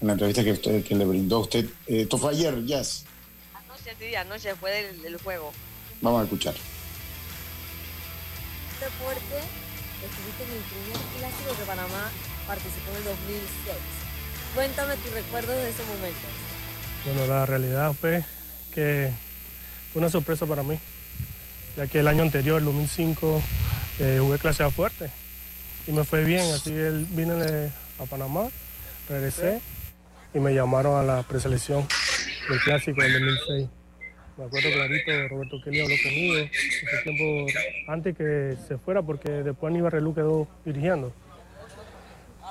[0.00, 1.66] en la entrevista que, usted- que le brindó a usted.
[1.86, 3.04] Esto fue ayer, Jazz.
[3.54, 5.52] Anoche, sí, anoche fue del, del juego.
[6.00, 6.54] Vamos a escuchar.
[8.80, 9.36] deporte
[10.00, 12.10] estuviste en el primer clásico que Panamá
[12.46, 13.76] participó en el 2006.
[14.54, 16.26] Cuéntame tus recuerdos de ese momento.
[17.04, 18.24] Bueno, la realidad fue
[18.74, 19.12] que
[19.94, 20.78] una sorpresa para mí,
[21.76, 23.42] ya que el año anterior, el 2005,
[24.00, 25.10] eh, jugué clase A fuerte
[25.86, 28.48] y me fue bien, así él vine de- a Panamá,
[29.08, 29.60] regresé
[30.32, 31.86] y me llamaron a la preselección
[32.48, 33.68] del clásico del 2006.
[34.38, 37.52] Me acuerdo clarito, Roberto Kelly habló conmigo ese tiempo
[37.88, 41.12] antes que se fuera porque después Aníbal Relú quedó dirigiendo.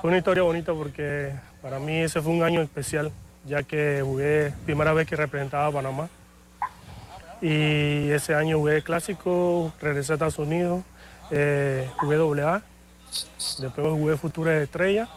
[0.00, 3.10] Fue una historia bonita porque para mí ese fue un año especial,
[3.44, 6.08] ya que jugué primera vez que representaba a Panamá.
[7.42, 10.82] Y ese año jugué clásico, regresé a Estados Unidos,
[11.30, 12.62] eh, jugué doble A,
[13.60, 15.08] después jugué Futuras Estrellas.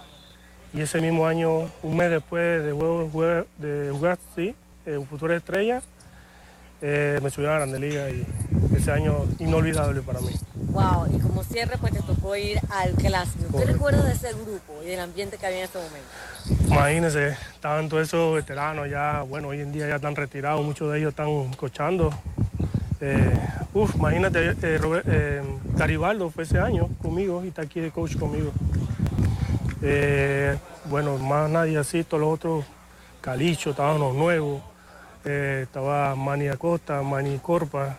[0.74, 4.56] Y ese mismo año, un mes después de, jugué- de jugar, sí,
[4.86, 5.84] eh, Futuras Estrellas,
[6.82, 8.26] eh, me subí a la Grande Liga y
[8.76, 10.30] ese año inolvidable para mí.
[10.72, 13.58] Wow, y como cierre pues te tocó ir al clásico.
[13.60, 16.64] ¿Qué recuerdas de ese grupo y del ambiente que había en ese momento?
[16.68, 21.00] Imagínense, estaban todos esos veteranos ya, bueno, hoy en día ya están retirados, muchos de
[21.00, 22.12] ellos están cochando.
[23.02, 23.38] Eh,
[23.74, 25.42] uf, imagínate, eh, Robert- eh,
[25.76, 28.52] Garibaldo fue ese año conmigo y está aquí de coach conmigo.
[29.82, 32.66] Eh, bueno, más nadie así, todos los otros,
[33.22, 34.62] Calicho, estaban los nuevos,
[35.26, 37.98] eh, estaba Manny Acosta, Manny Corpa,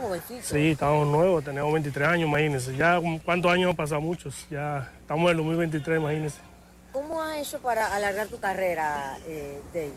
[0.00, 0.42] jovencito.
[0.42, 2.76] Sí, estamos nuevos, tenemos 23 años, imagínense.
[2.76, 4.00] Ya, ¿cuántos años han pasado?
[4.00, 4.46] Muchos.
[4.50, 6.38] Ya estamos en el 2023, imagínense.
[6.92, 9.90] ¿Cómo has hecho para alargar tu carrera, eh, David?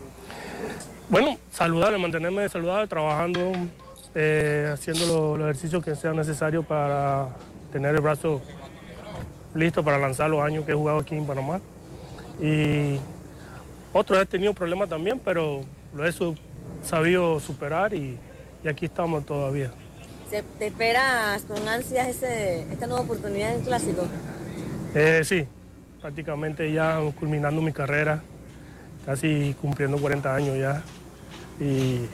[1.09, 3.51] Bueno, saludable, mantenerme saludable, trabajando,
[4.13, 7.29] eh, haciendo lo- los ejercicios que sean necesarios para
[7.71, 8.41] tener el brazo
[9.55, 11.59] listo para lanzar los años que he jugado aquí en Panamá.
[12.39, 12.99] Y
[13.91, 15.61] otros he tenido problemas también, pero
[15.95, 16.11] lo he
[16.83, 18.17] sabido superar y,
[18.63, 19.71] y aquí estamos todavía.
[20.33, 24.01] ¿Se- ¿Te esperas con ansias ese, esta nueva oportunidad en clásico?
[24.95, 25.45] Eh, sí,
[26.01, 28.23] prácticamente ya culminando mi carrera,
[29.05, 30.81] casi cumpliendo 40 años ya.
[31.59, 32.07] Y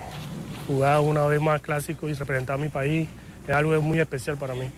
[0.68, 3.08] jugar una vez más clásico y representar a mi país
[3.48, 4.70] es algo muy especial para mí.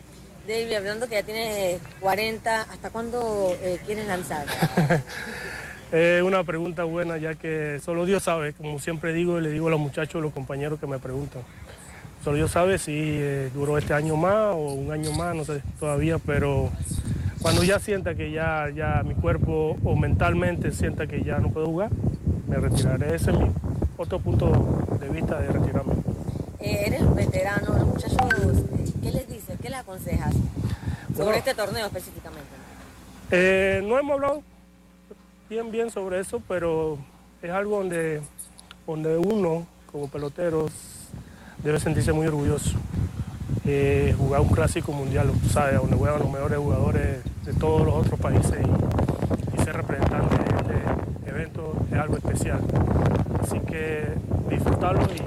[0.48, 4.46] David, hablando que ya tienes 40, ¿hasta cuándo eh, quieres lanzar?
[5.92, 9.68] Es una pregunta buena ya que solo Dios sabe, como siempre digo y le digo
[9.68, 11.42] a los muchachos, los compañeros que me preguntan.
[12.24, 15.64] Solo Dios sabe si eh, duró este año más o un año más, no sé
[15.80, 16.70] todavía, pero
[17.42, 21.66] cuando ya sienta que ya, ya mi cuerpo o mentalmente sienta que ya no puedo
[21.66, 21.90] jugar,
[22.48, 23.16] me retiraré.
[23.16, 23.52] Ese es mi
[23.98, 25.94] otro punto de vista de retirarme.
[26.60, 28.64] Eh, eres veterano, los muchachos,
[29.02, 29.58] ¿qué les dices?
[29.60, 30.34] ¿Qué les aconsejas
[31.14, 31.32] sobre Bueno.
[31.34, 32.50] este torneo específicamente?
[33.32, 34.44] Eh, no hemos hablado
[35.50, 37.00] bien, bien sobre eso, pero
[37.42, 38.22] es algo donde,
[38.86, 40.68] donde uno, como pelotero,
[41.64, 42.72] debe sentirse muy orgulloso.
[43.66, 45.80] Eh, jugar un clásico mundial, ¿sabes?
[45.80, 51.30] Donde juegan los mejores jugadores de todos los otros países y, ser representante de este
[51.30, 52.60] evento es algo especial.
[53.42, 54.14] Así que
[54.50, 55.22] disfrutarlo y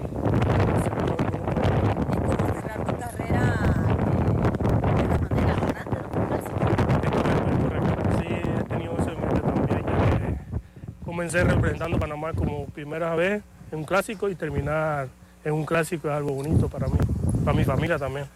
[11.04, 15.08] comencé representando a Panamá como primera vez en un clásico y terminar
[15.44, 16.98] en un clásico es algo bonito para mí,
[17.44, 18.26] para mi familia también.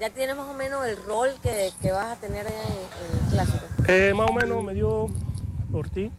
[0.00, 3.30] ¿Ya tienes más o menos el rol que, que vas a tener en, en el
[3.30, 3.64] clásico?
[3.88, 5.08] Eh, más o menos me dio
[5.72, 6.10] por ti.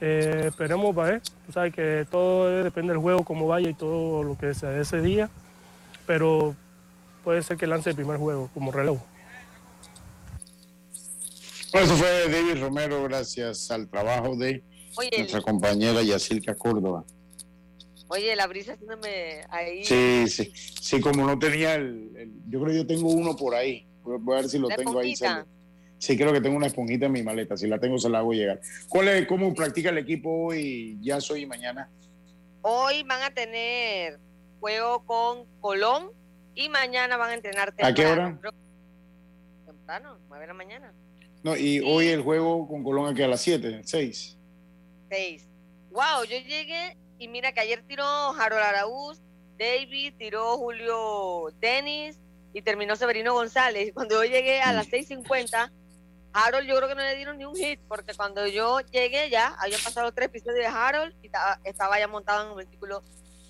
[0.00, 1.22] Eh, esperemos para ver.
[1.46, 4.82] Tú sabes que todo depende del juego, cómo vaya y todo lo que sea de
[4.82, 5.30] ese día.
[6.06, 6.56] Pero
[7.22, 9.00] puede ser que lance el primer juego como relevo.
[11.72, 14.64] Bueno, eso fue David Romero, gracias al trabajo de
[14.96, 17.04] Oye, nuestra compañera Yacilca Córdoba.
[18.12, 19.84] Oye, la brisa haciéndome ahí.
[19.84, 23.54] Sí, sí, sí, como no tenía el, el- yo creo que yo tengo uno por
[23.54, 23.86] ahí.
[24.02, 25.12] Voy a ver si lo ¿La tengo ahí.
[25.12, 25.34] esponjita?
[25.44, 25.50] cerca.
[25.98, 27.56] Sí, creo que tengo una esponjita en mi maleta.
[27.56, 28.60] Si la tengo, se la hago llegar.
[28.88, 31.88] ¿Cuál es, ¿Cómo practica el equipo hoy, ya soy y mañana?
[32.62, 34.18] Hoy van a tener
[34.58, 36.10] juego con Colón
[36.54, 38.38] y mañana van a entrenar ¿A qué temprano.
[38.42, 38.52] hora?
[39.66, 40.92] Temprano, 9 de la mañana.
[41.42, 44.36] No, y hoy el juego con Colón aquí a las 7, 6.
[45.10, 45.46] 6.
[45.90, 49.20] Wow, yo llegué y mira que ayer tiró Harold Araúz,
[49.58, 52.18] David, tiró Julio Denis
[52.54, 53.92] y terminó Severino González.
[53.94, 55.70] Cuando yo llegué a las 6.50,
[56.32, 59.54] Harold yo creo que no le dieron ni un hit, porque cuando yo llegué ya
[59.58, 63.02] habían pasado tres episodios de Harold y ta- estaba ya montado en el vehículo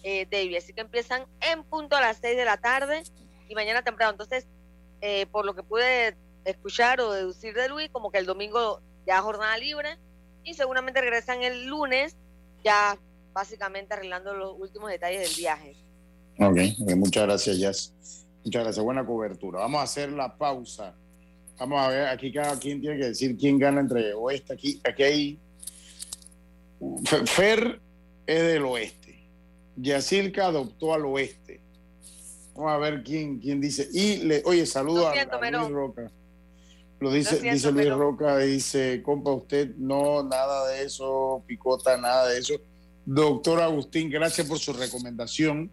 [0.03, 0.57] eh, David.
[0.57, 3.03] Así que empiezan en punto a las 6 de la tarde
[3.49, 4.13] y mañana temprano.
[4.13, 4.47] Entonces,
[5.01, 9.21] eh, por lo que pude escuchar o deducir de Luis, como que el domingo ya
[9.23, 9.97] jornada libre
[10.43, 12.17] y seguramente regresan el lunes
[12.65, 12.99] ya
[13.33, 15.77] básicamente arreglando los últimos detalles del viaje.
[16.39, 17.93] Ok, ok, muchas gracias, Jazz.
[18.45, 19.61] Muchas gracias, buena cobertura.
[19.61, 20.95] Vamos a hacer la pausa.
[21.59, 24.55] Vamos a ver, aquí cada quien tiene que decir quién gana entre oeste.
[24.55, 25.39] Aquí, aquí hay.
[27.05, 27.81] Fe- Fer
[28.27, 29.29] es del oeste.
[29.77, 31.61] Yacilca adoptó al oeste.
[32.55, 33.89] Vamos a ver quién, quién dice.
[33.93, 35.69] Y le, oye, saludo a- a, Luis.
[35.71, 36.11] Roca.
[37.01, 37.91] Lo dice, Lo siento, dice Luis.
[37.91, 42.55] Roca, dice, compa, usted no, nada de eso, picota, nada de eso.
[43.13, 45.69] Doctor Agustín, gracias por su recomendación.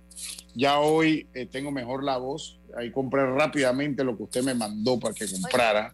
[0.55, 2.59] Ya hoy eh, tengo mejor la voz.
[2.75, 5.93] Ahí compré rápidamente lo que usted me mandó para que comprara.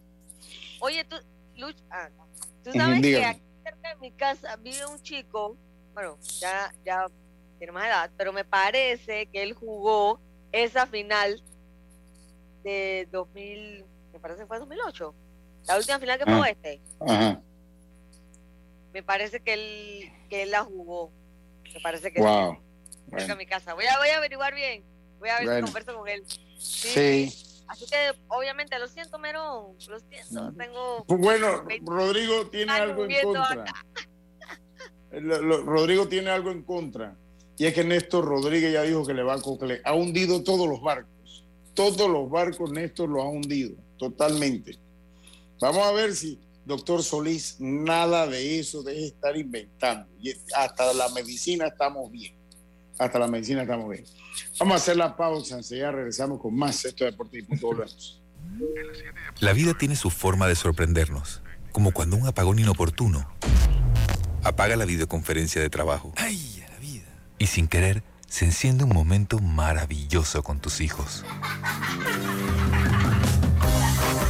[0.80, 1.16] Oye, tú,
[1.56, 2.26] Luch, ah, no.
[2.62, 5.58] tú sabes que aquí cerca de mi casa vive un chico,
[5.92, 7.08] bueno, ya, ya
[7.58, 10.20] tiene más edad, pero me parece que él jugó
[10.50, 11.42] esa final
[12.62, 13.84] de 2000,
[14.14, 15.14] me parece que fue 2008,
[15.66, 16.40] la última final que fue Ah.
[16.40, 16.80] oeste.
[17.00, 17.42] Ajá.
[18.94, 21.12] Me parece que él, que él la jugó.
[21.74, 22.54] Me parece que Wow.
[22.54, 23.74] sí, cerca de mi casa.
[23.74, 24.84] Voy a, voy a averiguar bien.
[25.18, 25.66] Voy a ver Bueno.
[25.66, 26.22] si converso con él.
[26.58, 27.32] Sí.
[27.66, 29.76] Así que, obviamente, lo siento, Merón.
[29.88, 30.52] Lo siento.
[30.56, 31.04] Tengo.
[31.08, 33.64] Bueno, Rodrigo tiene Están algo en contra.
[35.12, 37.16] Lo- lo- Rodrigo tiene algo en contra.
[37.56, 39.80] Y es que Néstor Rodríguez ya dijo que le va a Cocle.
[39.84, 41.44] Ha hundido todos los barcos.
[41.72, 43.76] Todos los barcos Néstor los ha hundido.
[43.96, 44.76] Totalmente.
[45.60, 50.08] Vamos a ver si, doctor Solís, nada de eso deje estar inventando.
[50.20, 52.34] Y hasta la medicina estamos bien.
[52.98, 54.04] Hasta la medicina estamos bien.
[54.58, 55.56] Vamos a hacer la pausa.
[55.56, 56.84] Enseguida regresamos con más.
[56.84, 57.66] Esto es Deporte y Punto.
[57.66, 58.20] Volvemos.
[59.40, 61.42] La vida tiene su forma de sorprendernos,
[61.72, 63.28] como cuando un apagón inoportuno
[64.42, 66.12] apaga la videoconferencia de trabajo.
[66.16, 67.08] ¡Ay, a la vida!
[67.38, 71.24] Y sin querer, se enciende un momento maravilloso con tus hijos.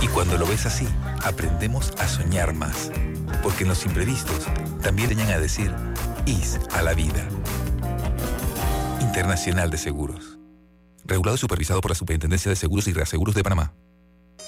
[0.04, 0.86] Y cuando lo ves así,
[1.22, 2.92] aprendemos a soñar más,
[3.42, 4.44] porque en los imprevistos
[4.82, 5.74] también enseñan a decir
[6.26, 7.26] IS a la vida.
[9.00, 10.38] Internacional de Seguros.
[11.06, 13.72] Regulado y supervisado por la Superintendencia de Seguros y Reaseguros de Panamá.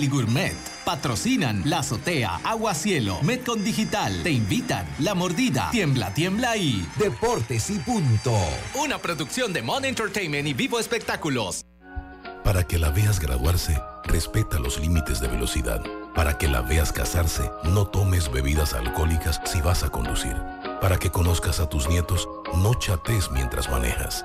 [0.00, 0.56] Deli Gourmet.
[0.86, 4.22] Patrocinan La Azotea, Agua Cielo, Metcon Digital.
[4.22, 8.34] Te invitan La Mordida, Tiembla, Tiembla y Deportes y Punto.
[8.74, 11.66] Una producción de Mon Entertainment y Vivo Espectáculos.
[12.42, 15.82] Para que la veas graduarse, respeta los límites de velocidad.
[16.14, 20.34] Para que la veas casarse, no tomes bebidas alcohólicas si vas a conducir.
[20.80, 22.26] Para que conozcas a tus nietos,
[22.56, 24.22] no chates mientras manejas.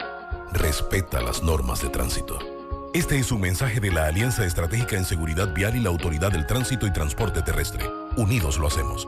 [0.53, 2.54] Respeta las normas de tránsito.
[2.95, 6.47] Este es un mensaje de la Alianza Estratégica en Seguridad Vial y la Autoridad del
[6.47, 7.83] Tránsito y Transporte Terrestre.
[8.15, 9.05] Unidos lo hacemos.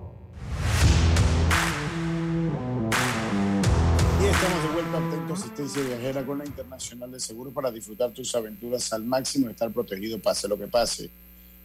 [5.33, 9.71] Asistencia viajera con la Internacional de Seguros para disfrutar tus aventuras al máximo y estar
[9.71, 11.09] protegido pase lo que pase.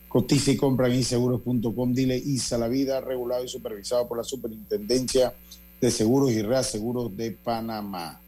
[0.09, 1.93] Cotiza y compra en inseguros.com.
[1.93, 5.35] Dile ISA la vida, regulado y supervisado por la Superintendencia
[5.81, 8.21] de Seguros y Reaseguros de Panamá.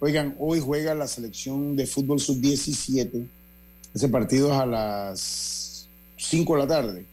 [0.00, 3.28] Oigan, hoy juega la selección de fútbol sub-17.
[3.94, 7.06] Ese partido es a las 5 de la tarde.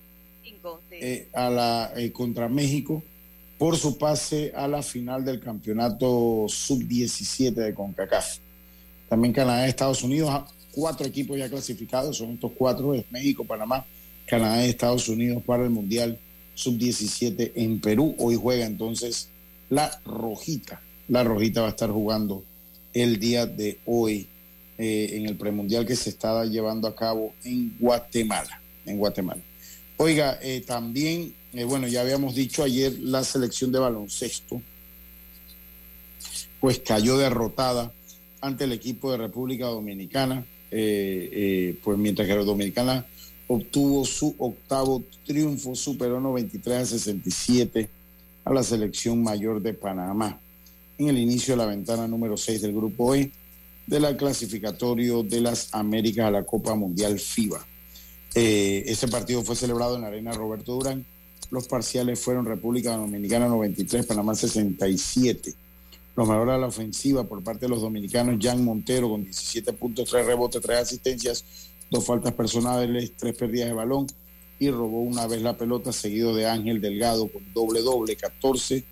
[0.43, 0.95] Cinco, sí.
[0.99, 3.03] eh, a la, eh, contra México
[3.57, 8.37] por su pase a la final del campeonato sub-17 de CONCACAF.
[9.09, 13.85] También Canadá Estados Unidos, cuatro equipos ya clasificados, son estos cuatro, es México, Panamá,
[14.27, 16.19] Canadá y Estados Unidos para el Mundial
[16.53, 18.15] sub-17 en Perú.
[18.19, 19.29] Hoy juega entonces
[19.69, 20.81] la Rojita.
[21.07, 22.43] La Rojita va a estar jugando
[22.93, 24.27] el día de hoy
[24.77, 28.61] eh, en el premundial que se está llevando a cabo en Guatemala.
[28.85, 29.41] En Guatemala.
[29.97, 34.61] Oiga, eh, también, eh, bueno, ya habíamos dicho ayer la selección de baloncesto,
[36.59, 37.91] pues cayó derrotada
[38.41, 43.05] ante el equipo de República Dominicana, eh, eh, pues mientras que la Dominicana
[43.47, 47.89] obtuvo su octavo triunfo, superó 93 a 67
[48.43, 50.39] a la selección mayor de Panamá
[50.97, 53.31] en el inicio de la ventana número 6 del grupo E
[53.85, 57.65] de la clasificatorio de las Américas a la Copa Mundial FIBA.
[58.35, 61.05] Eh, ese partido fue celebrado en la Arena Roberto Durán.
[61.49, 65.53] Los parciales fueron República Dominicana 93, Panamá 67.
[66.15, 70.09] Los mejores a la ofensiva por parte de los dominicanos, Jan Montero con 17 puntos,
[70.09, 71.45] 3 rebotes, 3 asistencias,
[71.91, 74.07] dos faltas personales, 3 pérdidas de balón
[74.59, 78.83] y robó una vez la pelota, seguido de Ángel Delgado con doble doble, 14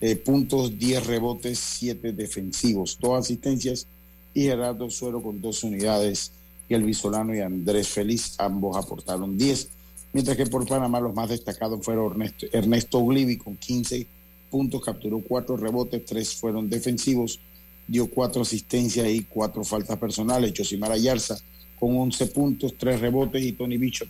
[0.00, 3.86] eh, puntos, 10 rebotes, 7 defensivos, 2 asistencias
[4.32, 6.32] y Gerardo Suero con 2 unidades
[6.68, 9.68] y el Visolano y Andrés Feliz, ambos aportaron 10,
[10.14, 13.04] mientras que por Panamá los más destacados fueron Ernesto, Ernesto
[13.44, 14.06] con 15
[14.50, 17.40] puntos, capturó 4 rebotes, 3 fueron defensivos,
[17.86, 21.36] dio 4 asistencias y 4 faltas personales, Josimar Ayarza
[21.78, 24.06] con 11 puntos, 3 rebotes y Tony Bicho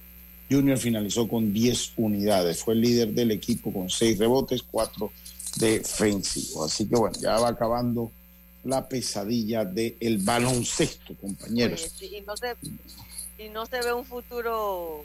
[0.50, 0.76] Jr.
[0.76, 5.10] finalizó con 10 unidades, fue el líder del equipo con 6 rebotes, 4
[5.56, 8.12] defensivos, así que bueno, ya va acabando
[8.64, 11.94] la pesadilla del baloncesto, compañeros.
[12.02, 12.54] Y, no se,
[13.38, 15.04] y no se ve un futuro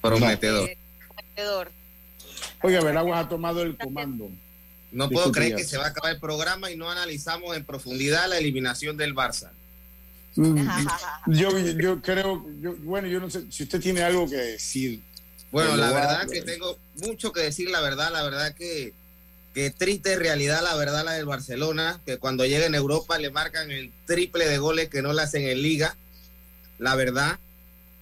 [0.00, 0.68] Prometedor.
[0.68, 1.70] eh, prometedor.
[2.62, 4.30] Oiga, Veraguas ha tomado el comando.
[4.90, 8.28] No puedo creer que se va a acabar el programa y no analizamos en profundidad
[8.28, 9.50] la eliminación del Barça.
[10.36, 10.56] Mm,
[11.26, 15.02] Yo, yo creo, yo- bueno, yo no sé si usted tiene algo que decir.
[15.50, 18.92] Bueno, la verdad que tengo mucho que decir, la verdad, la verdad que,
[19.54, 23.70] que triste realidad, la verdad, la del Barcelona, que cuando llega en Europa le marcan
[23.70, 25.96] el triple de goles que no le hacen en liga,
[26.78, 27.38] la verdad.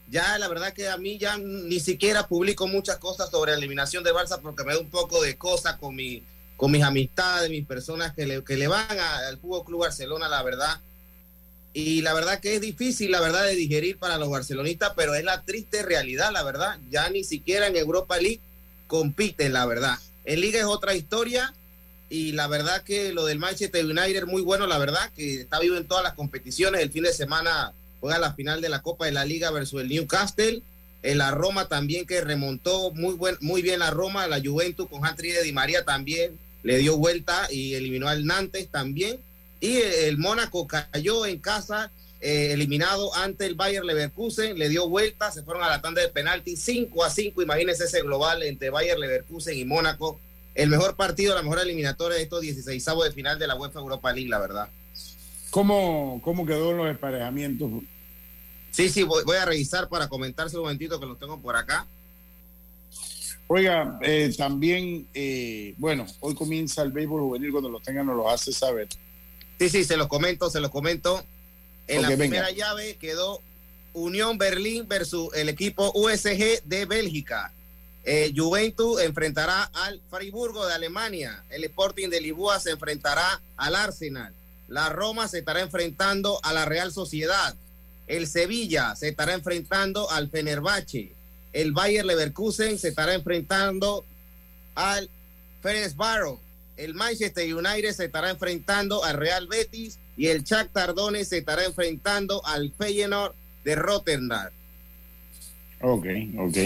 [0.08, 4.04] Ya, la verdad que a mí ya ni siquiera publico muchas cosas sobre la eliminación
[4.04, 6.22] de Barça porque me da un poco de cosa con, mi,
[6.56, 10.42] con mis amistades, mis personas que le, que le van al Fútbol Club Barcelona, la
[10.42, 10.80] verdad.
[11.74, 15.24] Y la verdad que es difícil, la verdad, de digerir para los barcelonistas, pero es
[15.24, 16.78] la triste realidad, la verdad.
[16.88, 18.40] Ya ni siquiera en Europa League
[18.86, 19.98] compiten, la verdad.
[20.24, 21.52] En Liga es otra historia
[22.08, 25.76] y la verdad que lo del Manchester United muy bueno, la verdad, que está vivo
[25.76, 26.80] en todas las competiciones.
[26.80, 29.88] El fin de semana juega la final de la Copa de la Liga versus el
[29.88, 30.62] Newcastle.
[31.02, 35.06] En la Roma también que remontó muy, buen, muy bien la Roma, la Juventus con
[35.06, 39.20] Henry de Di María también le dio vuelta y eliminó al Nantes también.
[39.60, 45.30] Y el Mónaco cayó en casa, eh, eliminado ante el Bayer Leverkusen, le dio vuelta,
[45.30, 48.98] se fueron a la tanda de penalti, 5 a 5, imagínense ese global entre Bayer
[48.98, 50.18] Leverkusen y Mónaco.
[50.56, 54.12] El mejor partido, la mejor eliminatoria de estos 16 de final de la UEFA Europa
[54.12, 54.68] League, la verdad.
[55.56, 57.70] ¿Cómo, ¿Cómo quedó los emparejamientos?
[58.72, 61.86] Sí, sí, voy, voy a revisar para comentarse un momentito que los tengo por acá.
[63.46, 68.28] Oiga, eh, también, eh, bueno, hoy comienza el béisbol juvenil, cuando los tengan nos lo
[68.28, 68.88] hace saber.
[69.58, 71.24] Sí, sí, se los comento, se los comento.
[71.86, 72.18] En la venga.
[72.18, 73.40] primera llave quedó
[73.94, 77.50] Unión Berlín versus el equipo USG de Bélgica.
[78.04, 81.46] Eh, Juventus enfrentará al Friburgo de Alemania.
[81.48, 84.34] El Sporting de Lisboa se enfrentará al Arsenal.
[84.68, 87.54] La Roma se estará enfrentando a la Real Sociedad.
[88.06, 91.12] El Sevilla se estará enfrentando al Fenerbahce.
[91.52, 94.04] El Bayer Leverkusen se estará enfrentando
[94.74, 95.08] al
[95.62, 96.38] Ferencváros.
[96.76, 101.64] El Manchester United se estará enfrentando al Real Betis y el Shakhtar Donetsk se estará
[101.64, 104.50] enfrentando al Feyenoord de Rotterdam.
[105.80, 106.06] Ok,
[106.38, 106.56] ok.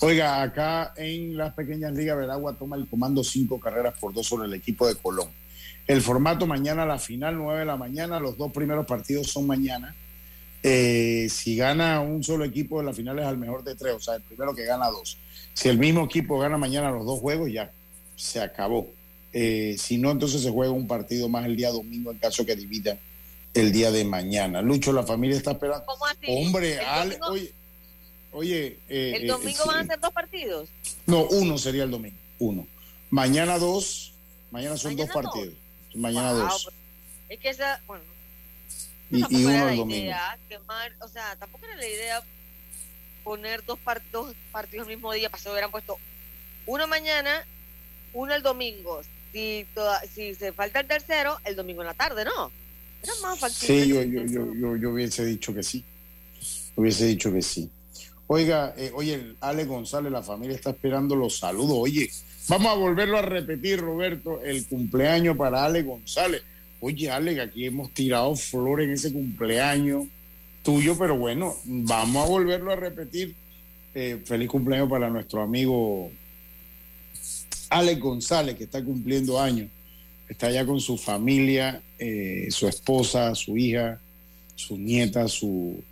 [0.00, 4.46] Oiga, acá en las pequeñas ligas, Veragua toma el comando cinco carreras por dos sobre
[4.46, 5.28] el equipo de Colón.
[5.86, 9.94] El formato mañana, la final, nueve de la mañana, los dos primeros partidos son mañana.
[10.62, 14.00] Eh, si gana un solo equipo de la final es al mejor de tres, o
[14.00, 15.18] sea, el primero que gana dos.
[15.52, 17.70] Si el mismo equipo gana mañana los dos juegos, ya
[18.16, 18.88] se acabó.
[19.32, 22.56] Eh, si no, entonces se juega un partido más el día domingo en caso que
[22.56, 22.98] dividan
[23.52, 24.62] el día de mañana.
[24.62, 25.84] Lucho, la familia está esperando.
[25.84, 26.26] ¿Cómo así?
[26.28, 27.52] Hombre, ¿El Ale, oye,
[28.32, 28.78] oye.
[28.88, 30.70] eh, ¿El domingo van a ser dos partidos?
[31.06, 32.66] No, uno sería el domingo, uno.
[33.10, 34.14] Mañana dos,
[34.50, 35.48] mañana son Mañana dos dos.
[35.94, 36.64] Mañana Wow, dos.
[36.64, 36.76] pues,
[37.28, 38.04] Es que esa, bueno,
[39.10, 39.96] Y, tampoco y era la domingo.
[39.96, 42.22] idea, quemar, o sea, tampoco era la idea
[43.22, 45.96] poner dos, par- dos partidos el mismo día, para eso hubieran puesto
[46.66, 47.46] uno mañana,
[48.12, 49.00] uno el domingo.
[49.32, 52.50] Si, toda, si se falta el tercero, el domingo en la tarde, ¿no?
[53.02, 53.82] Era más factible.
[53.84, 55.84] Sí, yo, yo, yo, yo, yo hubiese dicho que sí.
[56.76, 57.70] Hubiese dicho que sí.
[58.26, 61.76] Oiga, eh, oye, Ale González, la familia está esperando los saludos.
[61.78, 62.10] Oye,
[62.48, 66.42] vamos a volverlo a repetir, Roberto, el cumpleaños para Ale González.
[66.80, 70.04] Oye, Ale, aquí hemos tirado flores en ese cumpleaños
[70.62, 73.34] tuyo, pero bueno, vamos a volverlo a repetir.
[73.94, 76.10] Eh, feliz cumpleaños para nuestro amigo
[77.70, 79.68] Alex González, que está cumpliendo años.
[80.28, 84.00] Está allá con su familia, eh, su esposa, su hija,
[84.56, 85.82] su nieta, su,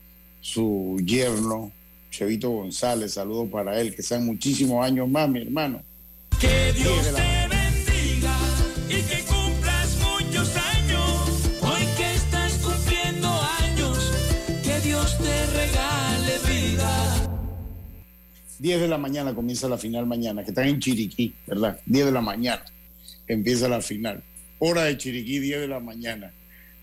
[0.41, 1.71] su yerno,
[2.11, 3.13] Chevito González.
[3.13, 5.83] Saludos para él, que sean muchísimos años más, mi hermano.
[6.43, 8.37] Que Dios te bendiga
[8.89, 11.31] y que cumplas muchos años.
[11.61, 13.29] Hoy que estás cumpliendo
[13.61, 14.13] años,
[14.65, 17.31] que Dios te regale vida.
[18.59, 21.79] 10 de la mañana comienza la final mañana, que están en Chiriquí, ¿verdad?
[21.87, 22.65] 10 de la mañana
[23.29, 24.25] empieza la final.
[24.59, 26.35] Hora de Chiriquí, 10 de la mañana.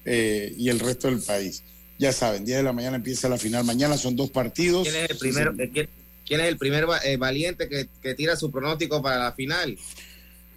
[0.05, 1.63] Eh, y el resto del país.
[1.97, 3.65] Ya saben, 10 de la mañana empieza la final.
[3.65, 4.87] Mañana son dos partidos.
[4.87, 5.53] ¿Quién es el primero?
[5.73, 5.89] ¿quién,
[6.29, 9.77] quién es el primer eh, valiente que, que tira su pronóstico para la final?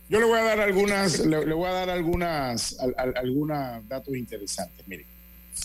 [0.08, 3.88] Yo le voy a dar algunas, le, le voy a dar algunas, al- al- algunos
[3.88, 4.86] datos interesantes.
[4.86, 5.06] Miren,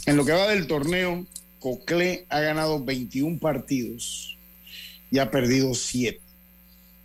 [0.07, 1.27] en lo que va del torneo,
[1.59, 4.37] Cocle ha ganado 21 partidos
[5.11, 6.19] y ha perdido 7.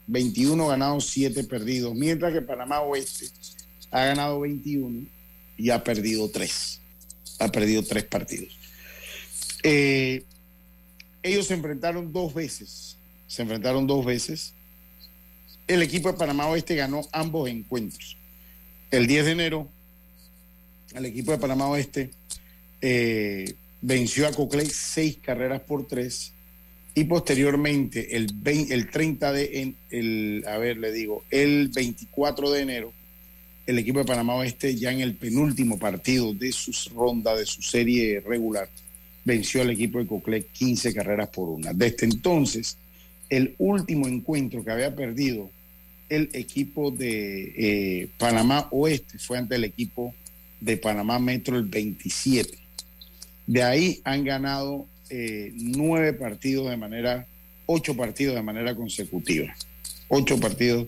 [0.06, 3.26] 21 ganados, 7 perdidos, mientras que Panamá Oeste
[3.90, 5.06] ha ganado 21
[5.56, 6.80] y ha perdido 3.
[7.40, 8.56] Ha perdido 3 partidos.
[9.62, 10.24] Eh,
[11.22, 12.96] ellos se enfrentaron dos veces.
[13.26, 14.54] Se enfrentaron dos veces.
[15.66, 18.16] El equipo de Panamá Oeste ganó ambos encuentros.
[18.90, 19.68] El 10 de enero,
[20.94, 22.10] el equipo de Panamá Oeste
[22.80, 26.32] eh, venció a Coclé seis carreras por tres
[26.94, 29.74] y posteriormente el, 20 el 30 de
[31.30, 32.92] el 24 de enero
[33.66, 37.62] el equipo de Panamá Oeste ya en el penúltimo partido de su ronda de su
[37.62, 38.68] serie regular
[39.24, 42.76] venció al equipo de Coclé 15 carreras por una desde entonces
[43.28, 45.50] el último encuentro que había perdido
[46.08, 50.14] el equipo de eh, Panamá Oeste fue ante el equipo
[50.60, 52.58] de Panamá Metro el 27
[53.46, 57.26] de ahí han ganado eh, nueve partidos de manera,
[57.66, 59.54] ocho partidos de manera consecutiva.
[60.08, 60.86] Ocho partidos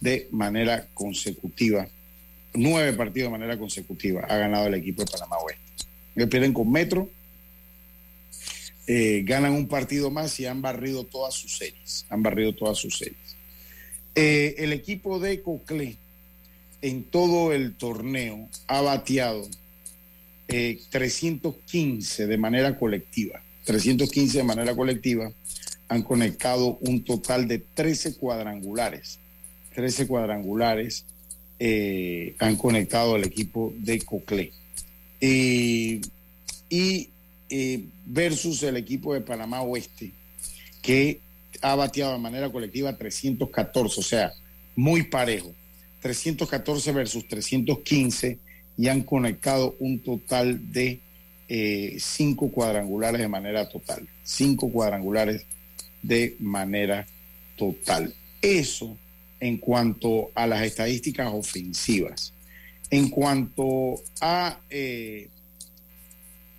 [0.00, 1.88] de manera consecutiva.
[2.54, 5.62] Nueve partidos de manera consecutiva ha ganado el equipo de Panamá Oeste.
[6.14, 7.08] Ellos pierden con Metro,
[8.94, 12.04] eh, ganan un partido más y han barrido todas sus series.
[12.10, 13.36] Han barrido todas sus series.
[14.14, 15.96] Eh, el equipo de Coclé
[16.82, 19.48] en todo el torneo ha bateado
[20.48, 23.42] eh, 315 de manera colectiva.
[23.64, 25.32] 315 de manera colectiva
[25.88, 29.18] han conectado un total de 13 cuadrangulares.
[29.74, 31.06] 13 cuadrangulares
[31.58, 34.52] eh, han conectado al equipo de Coclé.
[35.18, 36.02] Eh,
[36.68, 37.11] y
[37.54, 40.10] eh, versus el equipo de Panamá Oeste,
[40.80, 41.20] que
[41.60, 44.32] ha bateado de manera colectiva 314, o sea,
[44.74, 45.54] muy parejo.
[46.00, 48.38] 314 versus 315
[48.78, 51.00] y han conectado un total de
[51.46, 54.08] eh, cinco cuadrangulares de manera total.
[54.24, 55.44] Cinco cuadrangulares
[56.02, 57.06] de manera
[57.56, 58.14] total.
[58.40, 58.96] Eso
[59.40, 62.32] en cuanto a las estadísticas ofensivas.
[62.88, 65.28] En cuanto a, eh,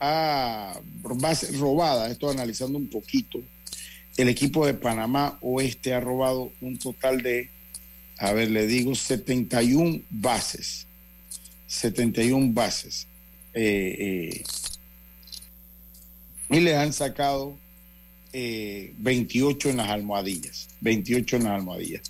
[0.06, 0.82] a
[1.16, 3.40] bases robadas, estoy analizando un poquito,
[4.18, 7.50] el equipo de Panamá Oeste ha robado un total de,
[8.18, 10.88] a ver, le digo, 71 bases.
[11.68, 13.08] 71 bases.
[13.54, 14.44] Eh, eh,
[16.50, 17.58] y le han sacado
[18.34, 20.68] eh, 28 en las almohadillas.
[20.82, 22.02] 28 en las almohadillas.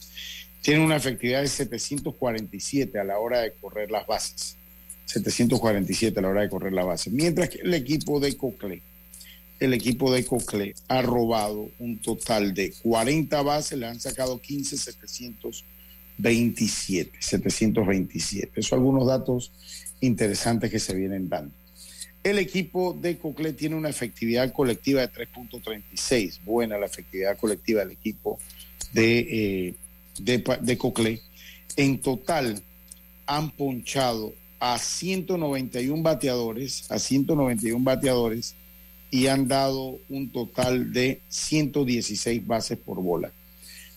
[0.62, 4.58] Tiene una efectividad de 747 a la hora de correr las bases.
[5.06, 7.14] 747 a la hora de correr las bases.
[7.14, 8.82] Mientras que el equipo de Cocle,
[9.60, 14.78] el equipo de Cocle ha robado un total de 40 bases, le han sacado 15,
[14.78, 17.12] 727.
[17.20, 18.60] 727.
[18.60, 19.52] Esos son algunos datos
[20.02, 21.54] interesantes que se vienen dando.
[22.24, 26.40] El equipo de Cocle tiene una efectividad colectiva de 3.36.
[26.46, 28.40] Buena la efectividad colectiva del equipo
[28.94, 29.74] de, eh,
[30.20, 31.22] de, de Cocle.
[31.76, 32.62] En total
[33.26, 34.34] han ponchado
[34.66, 38.56] a 191 bateadores, a 191 bateadores
[39.12, 43.34] y han dado un total de 116 bases por bola.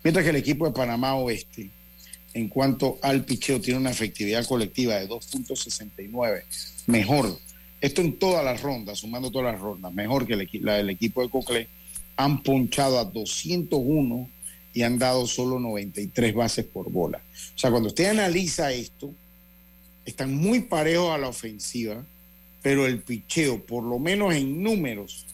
[0.03, 1.71] Mientras que el equipo de Panamá Oeste,
[2.35, 6.43] en cuanto al picheo, tiene una efectividad colectiva de 2.69,
[6.89, 7.39] mejor
[7.81, 11.23] esto en todas las rondas, sumando todas las rondas, mejor que el la del equipo
[11.23, 11.69] de Cocle,
[12.17, 14.29] han ponchado a 201
[14.75, 17.19] y han dado solo 93 bases por bola.
[17.55, 19.15] O sea, cuando usted analiza esto,
[20.07, 22.05] están muy parejos a la ofensiva,
[22.63, 25.27] pero el picheo, por lo menos en números,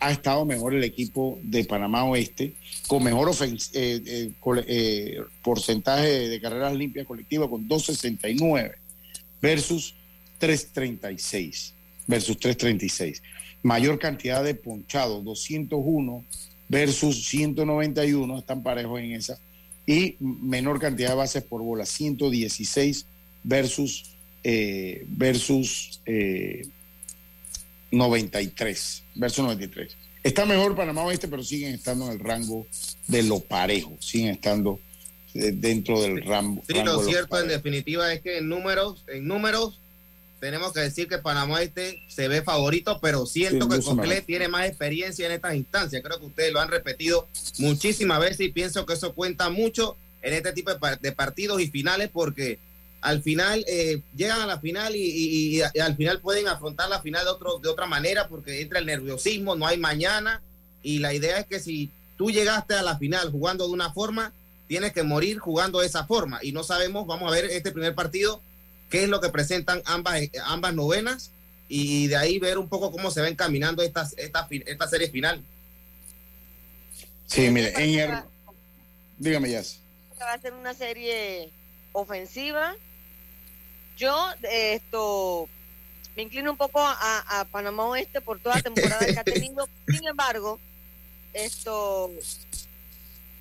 [0.00, 2.54] ha estado mejor el equipo de Panamá Oeste,
[2.86, 4.32] con mejor eh, eh,
[4.66, 8.76] eh, porcentaje de carreras limpias colectivas, con 269
[9.40, 9.94] versus
[10.38, 11.74] 336
[12.06, 13.22] versus 336.
[13.62, 16.24] Mayor cantidad de ponchados, 201
[16.68, 19.38] versus 191, están parejos en esa.
[19.86, 23.06] Y menor cantidad de bases por bola, 116
[23.42, 26.00] versus, eh, versus
[27.90, 29.96] 93, eh, versus 93.
[30.22, 32.66] Está mejor Panamá Oeste, pero siguen estando en el rango
[33.06, 34.80] de lo parejo, siguen estando
[35.34, 36.62] eh, dentro del rango.
[36.66, 39.80] Sí, lo cierto en definitiva es que en números, en números
[40.40, 44.66] tenemos que decir que Panamá este se ve favorito, pero siento que Cocle tiene más
[44.66, 46.02] experiencia en estas instancias.
[46.02, 47.28] Creo que ustedes lo han repetido
[47.58, 52.10] muchísimas veces y pienso que eso cuenta mucho en este tipo de, partidos y finales
[52.12, 52.58] porque
[53.00, 57.30] al final eh, llegan a la final y, al final pueden afrontar la final de,
[57.30, 60.42] otro, de otra manera porque entra el nerviosismo, no hay mañana
[60.82, 64.32] y la idea es que si tú llegaste a la final jugando de una forma,
[64.66, 67.94] tienes que morir jugando de esa forma y no sabemos, vamos a ver este primer
[67.94, 68.42] partido
[68.90, 71.30] qué es lo que presentan ambas, ambas novenas
[71.68, 75.44] y de ahí ver un poco cómo se ven caminando esta, esta, esta serie final.
[77.26, 78.22] Sí, mire, en el...
[79.18, 79.62] Dígame, ya.
[80.20, 81.52] Va a ser una serie
[81.92, 82.74] ofensiva.
[83.98, 85.48] Yo, esto,
[86.16, 89.68] me inclino un poco a, a Panamá Oeste por toda la temporada que ha tenido.
[89.88, 90.58] Sin embargo,
[91.34, 92.10] esto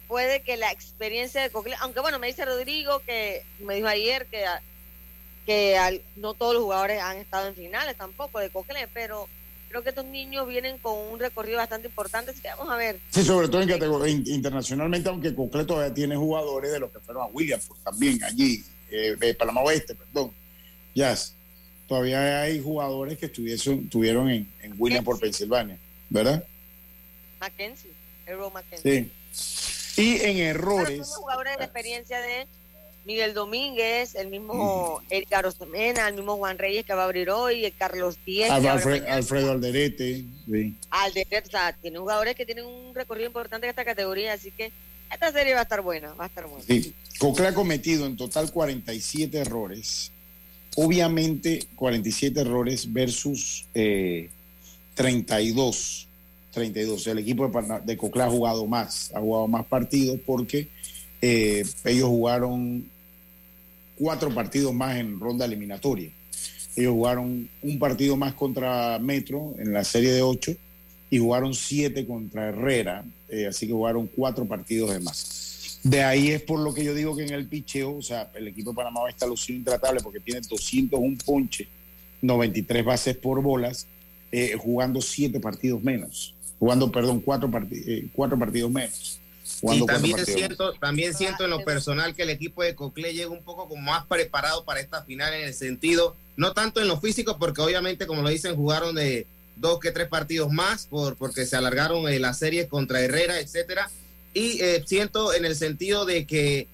[0.07, 4.25] puede que la experiencia de Cocle, aunque bueno, me dice Rodrigo que me dijo ayer
[4.27, 4.45] que
[5.45, 9.29] que no todos los jugadores han estado en finales tampoco de Cocle, pero
[9.69, 12.99] creo que estos niños vienen con un recorrido bastante importante, así que vamos a ver.
[13.11, 17.23] Sí, sobre todo en categoría internacionalmente, aunque Cocle todavía tiene jugadores de los que fueron
[17.23, 20.33] a Williamsport también allí, eh, de Panamá Oeste, perdón.
[20.97, 21.15] Ya,
[21.87, 25.77] todavía hay jugadores que estuviesen, estuvieron en, en Williamsport, Pensilvania,
[26.09, 26.43] ¿verdad?
[27.39, 27.91] Mackenzie,
[28.25, 29.11] Errol Mackenzie.
[29.31, 30.01] Sí.
[30.01, 31.07] Y en errores.
[31.07, 32.47] Son jugadores de experiencia de
[33.05, 37.63] Miguel Domínguez, el mismo Edgar Osemena, el mismo Juan Reyes que va a abrir hoy,
[37.63, 38.49] el Carlos Díez.
[38.49, 40.25] Alfredo Alderete.
[40.89, 44.71] Alderete, o sea, tiene jugadores que tienen un recorrido importante en esta categoría, así que
[45.11, 46.65] esta serie va a estar buena, va a estar buena.
[46.65, 46.91] Sí.
[47.19, 50.11] Cocle ha cometido en total 47 errores.
[50.80, 56.03] Obviamente 47 errores versus 32.
[56.03, 56.07] Eh,
[56.53, 57.07] 32.
[57.07, 60.67] El equipo de, de Cocle ha jugado más, ha jugado más partidos porque
[61.19, 62.88] eh, ellos jugaron
[63.97, 66.11] cuatro partidos más en ronda eliminatoria.
[66.75, 70.55] Ellos jugaron un partido más contra Metro en la serie de ocho
[71.09, 75.46] y jugaron siete contra Herrera, eh, así que jugaron cuatro partidos de más.
[75.88, 78.49] De ahí es por lo que yo digo que en el picheo, o sea, el
[78.49, 81.65] equipo de Panamá está lucido intratable porque tiene 201 ponche,
[82.21, 83.88] 93 bases por bolas,
[84.33, 89.21] eh, jugando siete partidos menos, jugando, perdón, cuatro, eh, cuatro partidos menos.
[89.61, 93.43] Y también siento, también siento en lo personal que el equipo de Coclé llega un
[93.43, 97.38] poco como más preparado para esta final en el sentido, no tanto en lo físico,
[97.39, 99.25] porque obviamente, como lo dicen, jugaron de
[99.55, 103.89] dos que tres partidos más por, porque se alargaron eh, las series contra Herrera, etcétera.
[104.38, 106.67] Y eh, siento en el sentido de que,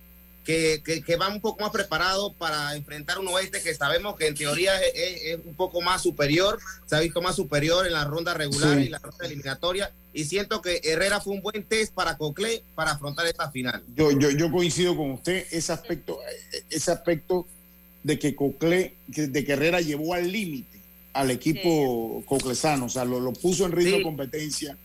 [0.44, 4.28] que, que, que va un poco más preparado para enfrentar un oeste que sabemos que
[4.28, 7.94] en teoría es, es- es un poco más superior, se ha visto más superior en
[7.94, 8.86] la ronda regular Sí.
[8.86, 9.92] y la ronda eliminatoria.
[10.14, 13.82] Y siento que Herrera fue un buen test para Coclé para afrontar esta final.
[13.96, 16.20] Yo, yo, yo coincido con usted, ese aspecto,
[16.70, 17.48] ese aspecto
[18.04, 20.80] de que Coclé, que- de que Herrera llevó al límite
[21.14, 24.76] al equipo coclesano, o sea, lo, lo puso en ritmo de competencia.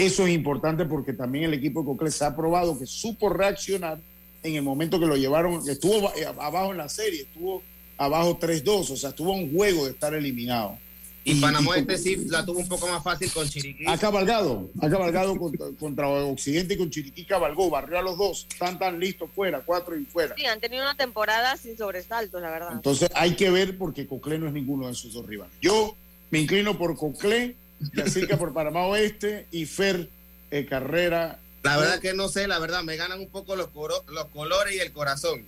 [0.00, 3.98] Eso es importante porque también el equipo de Coclé se ha probado que supo reaccionar
[4.42, 7.62] en el momento que lo llevaron, que estuvo eh, abajo en la serie, estuvo
[7.98, 10.78] abajo 3-2, o sea, estuvo a un juego de estar eliminado.
[11.22, 13.84] Y, Panamá y- este sí la tuvo un poco más fácil con Chiriquí.
[13.86, 18.46] ha cabalgado, ha cabalgado contra, contra Occidente y con Chiriquí cabalgó, barrió a los dos,
[18.50, 20.34] están tan listos fuera, cuatro y fuera.
[20.34, 22.70] Sí, han tenido una temporada sin sobresaltos, la verdad.
[22.72, 25.54] Entonces hay que ver porque Coclé no es ninguno de esos dos rivales.
[25.60, 25.94] Yo
[26.30, 27.54] me inclino por Coclé,
[27.94, 30.08] Yacirca por Panamá Oeste y Fer
[30.50, 31.38] eh, Carrera.
[31.62, 34.74] La verdad que no sé, la verdad, me ganan un poco los, coro- los colores
[34.74, 35.44] y el corazón.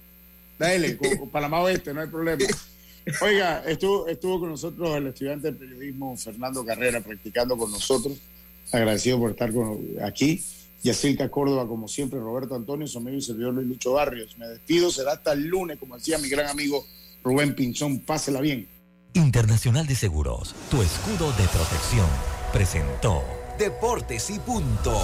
[0.59, 2.45] Dale, con, con Panamá Oeste, no hay problema.
[3.21, 8.19] Oiga, estuvo, estuvo con nosotros el estudiante de periodismo Fernando Carrera practicando con nosotros.
[8.71, 10.43] Agradecido por estar con, aquí.
[10.83, 14.37] Yacirca Córdoba, como siempre, Roberto Antonio, su amigo y servidor Luis Lucho Barrios.
[14.39, 16.85] Me despido, será hasta el lunes, como decía mi gran amigo
[17.25, 18.01] Rubén Pinzón.
[18.01, 18.69] Pásela bien.
[19.15, 22.07] Internacional de Seguros, tu escudo de protección,
[22.53, 23.23] presentó
[23.59, 24.99] Deportes y punto.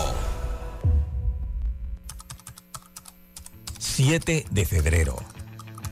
[3.78, 5.16] 7 de febrero,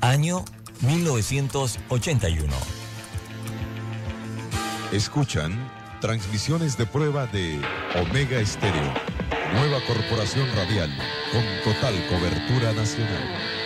[0.00, 0.44] año
[0.80, 2.52] 1981.
[4.92, 7.60] Escuchan transmisiones de prueba de
[8.00, 8.94] Omega Estéreo,
[9.52, 10.90] nueva corporación radial
[11.32, 13.65] con total cobertura nacional.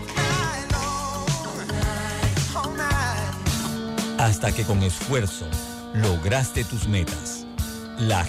[4.21, 5.47] Hasta que con esfuerzo
[5.95, 7.47] lograste tus metas.
[7.97, 8.23] La